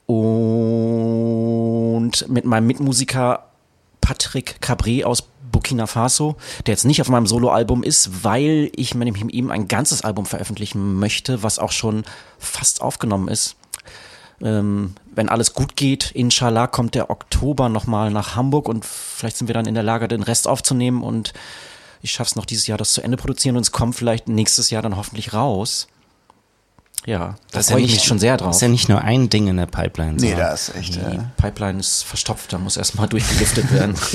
[0.06, 3.46] und mit meinem Mitmusiker
[4.00, 9.32] Patrick Cabré aus Burkina Faso, der jetzt nicht auf meinem Soloalbum ist, weil ich mit
[9.32, 12.04] ihm ein ganzes Album veröffentlichen möchte, was auch schon
[12.38, 13.56] fast aufgenommen ist.
[14.40, 19.46] Ähm, wenn alles gut geht, inshallah kommt der Oktober nochmal nach Hamburg und vielleicht sind
[19.46, 21.32] wir dann in der Lage, den Rest aufzunehmen und
[22.00, 24.70] ich schaffe es noch dieses Jahr, das zu Ende produzieren und es kommt vielleicht nächstes
[24.70, 25.86] Jahr dann hoffentlich raus.
[27.04, 28.54] Ja, da Das ist freue ja ich mich schon sehr Das drauf.
[28.54, 30.14] ist ja nicht nur ein Ding in der Pipeline.
[30.14, 30.94] Nee, da ist echt.
[30.94, 33.94] Die Äh, Pipeline ist verstopft, da muss erstmal durchgelüftet werden.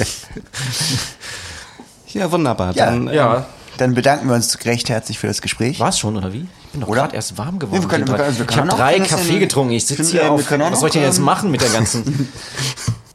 [2.14, 2.74] Ja, wunderbar.
[2.74, 3.46] Ja, Dann, ja,
[3.78, 5.80] dann bedanken wir uns recht herzlich für das Gespräch.
[5.80, 6.48] war es schon, oder wie?
[6.66, 7.78] Ich bin doch gerade erst warm geworden.
[7.80, 9.74] Nee, wir können- wir können- drei- wir ich können habe auch drei Kaffee getrunken.
[9.74, 10.50] Ich sitze hier wir auf.
[10.50, 12.30] Was soll ich denn jetzt ähm, machen mit der ganzen.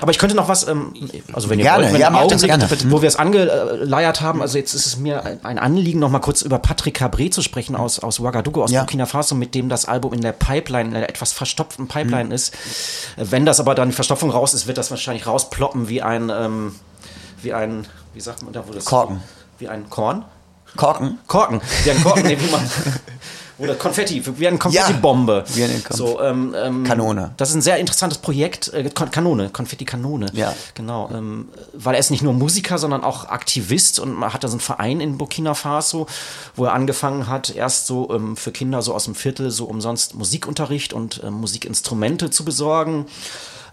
[0.00, 0.94] Aber ich könnte noch was, ähm,
[1.32, 2.68] also wenn ihr Gerne, wollt, wenn ja, Augenblick, gerne.
[2.90, 6.42] wo wir es angeleiert haben, also jetzt ist es mir ein- Anliegen, noch mal kurz
[6.42, 8.80] über Patrick Cabré zu sprechen aus, aus Ouagadougou, aus Ja.
[8.80, 12.54] Burkina Faso, mit dem das Album in der Pipeline, in der etwas verstopften Pipeline ist.
[13.16, 16.30] Äh, Wenn das aber dann die Verstopfung raus ist, wird das wahrscheinlich rausploppen wie ein,
[16.34, 16.74] ähm,
[17.42, 18.84] wie ein, wie sagt man da, wo das?
[18.86, 19.22] Korken.
[19.58, 20.24] Wie ein Korn?
[20.76, 21.18] Korken.
[21.26, 22.60] Korken, wie ein Korken, nee, wie man.
[23.58, 25.44] Oder Konfetti, wie eine Konfetti-Bombe.
[25.56, 27.34] eine Konf- so, ähm, ähm, Kanone.
[27.36, 28.72] Das ist ein sehr interessantes Projekt.
[28.72, 30.26] Äh, Kanone, Konfetti-Kanone.
[30.32, 30.54] Ja.
[30.74, 31.08] Genau.
[31.12, 34.54] Ähm, weil er ist nicht nur Musiker, sondern auch Aktivist und man hat da so
[34.54, 36.06] einen Verein in Burkina Faso,
[36.56, 40.14] wo er angefangen hat, erst so ähm, für Kinder so aus dem Viertel so umsonst
[40.14, 43.06] Musikunterricht und ähm, Musikinstrumente zu besorgen.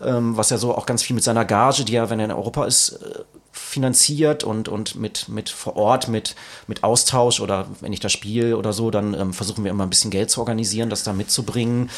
[0.03, 2.31] Ähm, was er so auch ganz viel mit seiner Gage, die er, wenn er in
[2.31, 3.19] Europa ist, äh,
[3.61, 6.35] finanziert und, und mit, mit vor Ort, mit,
[6.67, 9.89] mit Austausch oder wenn ich da spiele oder so, dann ähm, versuchen wir immer ein
[9.89, 11.89] bisschen Geld zu organisieren, das da mitzubringen.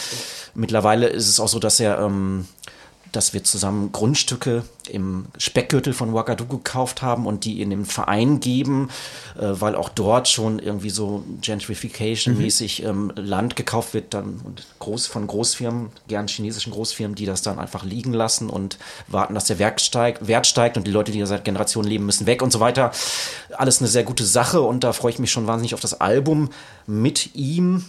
[0.54, 2.48] Mittlerweile ist es auch so, dass er, ähm,
[3.14, 8.40] dass wir zusammen Grundstücke im Speckgürtel von Ouagadougou gekauft haben und die in den Verein
[8.40, 8.90] geben,
[9.40, 15.08] äh, weil auch dort schon irgendwie so Gentrification-mäßig ähm, Land gekauft wird dann und groß
[15.08, 19.60] von Großfirmen, gern chinesischen Großfirmen, die das dann einfach liegen lassen und warten, dass der
[19.60, 22.52] Wert steigt, Wert steigt und die Leute, die da seit Generationen leben, müssen weg und
[22.52, 22.92] so weiter.
[23.56, 26.50] Alles eine sehr gute Sache und da freue ich mich schon wahnsinnig auf das Album
[26.88, 27.86] mit ihm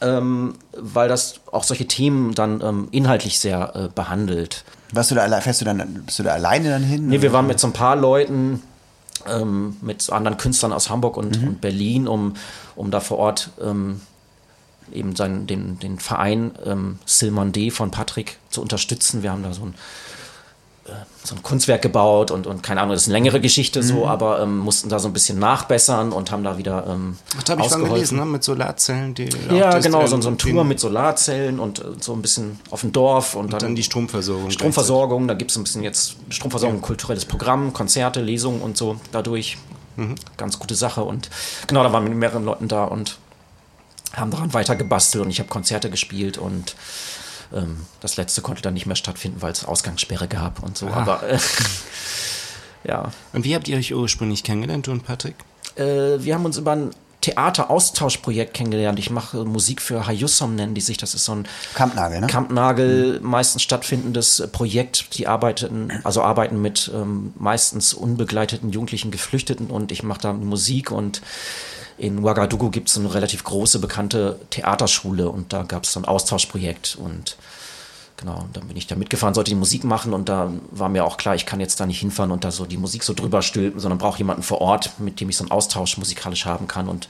[0.00, 4.64] ähm, weil das auch solche Themen dann ähm, inhaltlich sehr äh, behandelt.
[4.92, 7.08] Warst du da fährst du dann, bist du da alleine dann hin?
[7.08, 8.62] Nee, wir waren mit so ein paar Leuten,
[9.26, 11.48] ähm, mit anderen Künstlern aus Hamburg und, Mhm.
[11.48, 12.34] und Berlin, um,
[12.76, 14.00] um da vor Ort ähm,
[14.92, 19.22] eben seinen, den, den Verein ähm, Silman D von Patrick zu unterstützen.
[19.22, 19.74] Wir haben da so ein,
[21.24, 24.02] so ein Kunstwerk gebaut und, und keine Ahnung, das ist eine längere Geschichte so, Mhm.
[24.04, 27.52] aber ähm, mussten da so ein bisschen nachbessern und haben da wieder ähm, Ach, da
[27.52, 27.94] habe ich ausgeholfen.
[27.94, 28.24] gelesen, ne?
[28.24, 29.14] mit Solarzellen.
[29.14, 32.80] Die Ja, genau, so, so ein Tour mit Solarzellen und äh, so ein bisschen auf
[32.80, 37.24] dem Dorf und, dann die Stromversorgung Stromversorgung, da gibt es ein bisschen jetzt Stromversorgung, kulturelles
[37.26, 39.58] Programm, Konzerte, Lesungen und so dadurch.
[39.96, 40.14] Mhm.
[40.36, 41.02] Ganz gute Sache.
[41.04, 41.28] Und
[41.66, 43.18] genau, da waren wir mit mehreren Leuten da und
[44.14, 46.74] haben daran weiter gebastelt und ich habe Konzerte gespielt und
[47.52, 50.88] ähm, das letzte konnte dann nicht mehr stattfinden, weil es Ausgangssperre gab und so.
[50.88, 51.02] Ah.
[51.02, 51.38] Aber äh,
[52.84, 53.12] ja.
[53.32, 55.36] Und wie habt ihr euch ursprünglich kennengelernt, du und Patrick?
[55.76, 56.90] Äh, wir haben uns über ein
[57.20, 58.98] Theateraustauschprojekt kennengelernt.
[58.98, 60.98] Ich mache Musik für Hayussom, nennen die sich.
[60.98, 62.26] Das ist so ein Kampnagel, ne?
[62.28, 65.18] Kampnagel, meistens stattfindendes Projekt.
[65.18, 70.92] Die arbeiten, also arbeiten mit ähm, meistens unbegleiteten jugendlichen Geflüchteten und ich mache da Musik
[70.92, 71.20] und
[71.98, 76.04] in Ouagadougou gibt es eine relativ große, bekannte Theaterschule und da gab es so ein
[76.04, 77.36] Austauschprojekt und
[78.16, 81.04] genau, und dann bin ich da mitgefahren, sollte die Musik machen und da war mir
[81.04, 83.42] auch klar, ich kann jetzt da nicht hinfahren und da so die Musik so drüber
[83.42, 86.88] stülpen, sondern brauche jemanden vor Ort, mit dem ich so einen Austausch musikalisch haben kann
[86.88, 87.08] und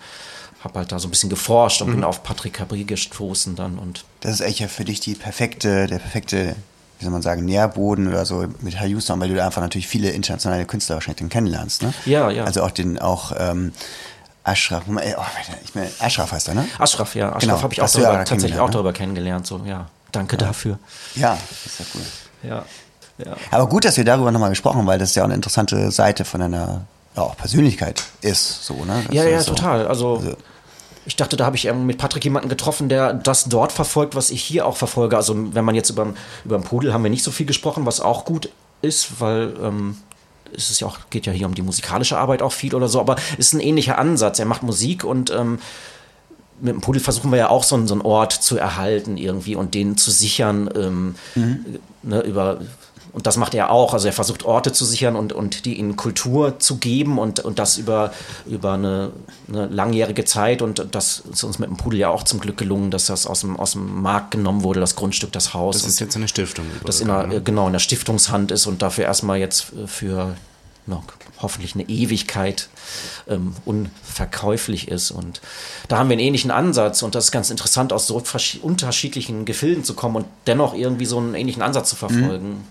[0.64, 1.92] habe halt da so ein bisschen geforscht und Mhm.
[1.96, 5.86] bin auf Patrick Cabri gestoßen dann und Das ist eigentlich ja für dich die perfekte,
[5.86, 6.56] der perfekte,
[6.98, 10.10] wie soll man sagen, Nährboden oder so mit Hayusam, weil du da einfach natürlich viele
[10.10, 11.94] internationale Künstler wahrscheinlich kennenlernst, ne?
[12.06, 12.42] Ja, ja.
[12.44, 13.72] Also auch den, auch ähm,
[14.48, 15.22] Ashraf, Moment, ey, oh,
[15.64, 16.68] ich meine, Ashraf heißt er, ne?
[16.78, 18.72] Ashraf, ja, Ashraf Genau, habe ich auch du ja darüber, tatsächlich auch ne?
[18.72, 19.46] darüber kennengelernt.
[19.46, 20.78] So, ja, danke dafür.
[21.14, 22.50] Ja, das ist ja cool.
[22.50, 22.64] Ja,
[23.24, 23.36] ja.
[23.50, 26.24] Aber gut, dass wir darüber nochmal gesprochen haben, weil das ja auch eine interessante Seite
[26.24, 26.86] von deiner
[27.16, 29.02] ja, auch Persönlichkeit ist, so, ne?
[29.06, 29.54] Das Ja, ja, so.
[29.54, 29.86] total.
[29.86, 30.36] Also,
[31.04, 34.30] ich dachte, da habe ich ähm, mit Patrick jemanden getroffen, der das dort verfolgt, was
[34.30, 35.16] ich hier auch verfolge.
[35.16, 36.12] Also wenn man jetzt über
[36.44, 38.50] über Pudel haben wir nicht so viel gesprochen, was auch gut
[38.82, 39.96] ist, weil ähm,
[40.56, 43.00] es ist ja auch, geht ja hier um die musikalische Arbeit auch viel oder so,
[43.00, 44.38] aber es ist ein ähnlicher Ansatz.
[44.38, 45.58] Er macht Musik und ähm,
[46.60, 49.54] mit dem Pudel versuchen wir ja auch so, einen- so einen Ort zu erhalten irgendwie
[49.54, 50.68] und den zu sichern.
[50.74, 51.14] Ähm,
[52.02, 52.60] ne, über
[53.12, 53.94] und das macht er auch.
[53.94, 57.58] Also er versucht Orte zu sichern und, und die in Kultur zu geben und, und
[57.58, 58.12] das über,
[58.46, 59.10] über eine,
[59.48, 60.62] eine langjährige Zeit.
[60.62, 63.40] Und das ist uns mit dem Pudel ja auch zum Glück gelungen, dass das aus
[63.40, 65.76] dem, aus dem Markt genommen wurde, das Grundstück, das Haus.
[65.76, 66.66] Das ist jetzt eine Stiftung.
[66.84, 70.36] das in der, genau in der Stiftungshand ist und dafür erstmal jetzt für
[70.86, 71.02] na,
[71.40, 72.68] hoffentlich eine Ewigkeit
[73.28, 75.10] ähm, unverkäuflich ist.
[75.10, 75.40] Und
[75.88, 78.22] da haben wir einen ähnlichen Ansatz und das ist ganz interessant, aus so
[78.62, 82.64] unterschiedlichen Gefilden zu kommen und dennoch irgendwie so einen ähnlichen Ansatz zu verfolgen.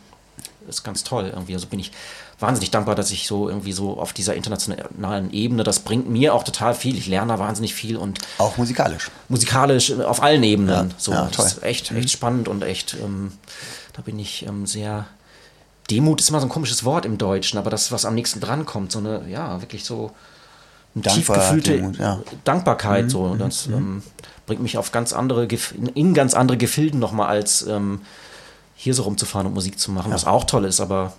[0.67, 1.53] Ist ganz toll irgendwie.
[1.53, 1.91] Also bin ich
[2.39, 6.43] wahnsinnig dankbar, dass ich so irgendwie so auf dieser internationalen Ebene, das bringt mir auch
[6.43, 6.97] total viel.
[6.97, 9.09] Ich lerne da wahnsinnig viel und Auch musikalisch.
[9.29, 10.89] musikalisch äh, auf allen Ebenen.
[10.89, 11.45] Ja, so, ja, das toll.
[11.45, 13.31] ist echt, echt spannend und echt, ähm,
[13.93, 15.05] da bin ich ähm, sehr.
[15.89, 18.65] Demut ist immer so ein komisches Wort im Deutschen, aber das, was am nächsten dran
[18.65, 20.11] kommt, so eine, ja, wirklich so
[20.95, 22.19] eine tief Dankbar- gefühlte Demut, ja.
[22.43, 23.09] Dankbarkeit.
[23.09, 23.21] so.
[23.21, 24.03] Und das ähm,
[24.45, 28.01] bringt mich auf ganz andere, in, in ganz andere Gefilden nochmal, als ähm,
[28.77, 31.11] hier so rumzufahren und Musik zu machen, was auch toll ist, aber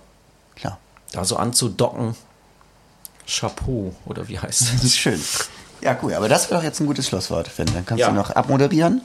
[0.55, 0.77] Klar.
[1.11, 2.15] da so anzudocken,
[3.27, 4.83] Chapeau, oder wie heißt Das das?
[4.85, 5.21] ist schön.
[5.81, 6.13] Ja, cool.
[6.15, 7.67] Aber das wäre doch jetzt ein gutes Schlusswort, Finn.
[7.73, 8.09] Dann kannst Ja.
[8.09, 9.01] du noch abmoderieren.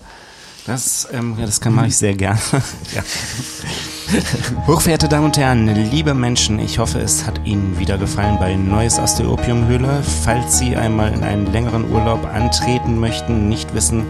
[0.67, 2.41] Das, ähm, ja, das kann mache ich sehr gerne.
[2.95, 3.03] ja.
[4.67, 8.99] Hochverehrte Damen und Herren, liebe Menschen, ich hoffe, es hat Ihnen wieder gefallen bei Neues
[8.99, 10.03] aus der Opiumhöhle.
[10.25, 14.05] Falls Sie einmal in einen längeren Urlaub antreten möchten, nicht wissen,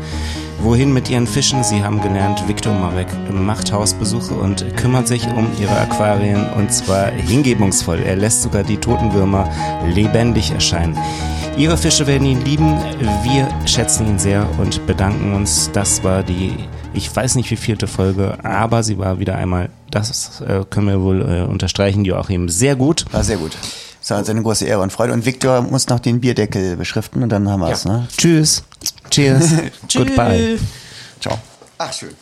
[0.65, 5.47] wohin mit Ihren Fischen, Sie haben gelernt, Viktor Marek macht Hausbesuche und kümmert sich um
[5.61, 8.01] Ihre Aquarien und zwar hingebungsvoll.
[8.01, 9.49] Er lässt sogar die toten Würmer
[9.87, 10.99] lebendig erscheinen.
[11.59, 12.79] Ihre Fische werden ihn lieben.
[13.23, 15.71] Wir schätzen ihn sehr und bedanken uns.
[15.73, 16.55] Das war die,
[16.95, 21.03] ich weiß nicht wie vierte Folge, aber sie war wieder einmal, das äh, können wir
[21.03, 23.05] wohl äh, unterstreichen, Joachim, sehr gut.
[23.13, 23.53] War sehr gut.
[24.01, 25.13] Es war uns eine große Ehre und Freude.
[25.13, 27.85] Und Viktor muss noch den Bierdeckel beschriften und dann haben wir es.
[27.85, 28.07] Ne?
[28.17, 28.65] Tschüss.
[29.15, 29.53] Cheers.
[29.95, 30.59] Goodbye.
[31.21, 31.39] Ciao.
[31.79, 32.17] Ach, schön.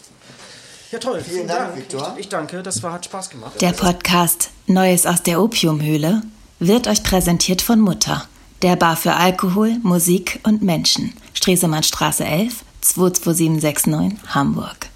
[0.91, 1.23] Ja, toll.
[1.27, 2.13] Vielen, Dank, Viktor.
[2.17, 3.59] Ich, ich danke, das war, hat Spaß gemacht.
[3.63, 6.21] Der Podcast Neues aus der Opiumhöhle
[6.59, 8.27] wird euch präsentiert von Mutter,
[8.61, 11.15] der Bar für Alkohol, Musik und Menschen.
[11.33, 14.92] Stresemannstraße 11, 22769, Hamburg.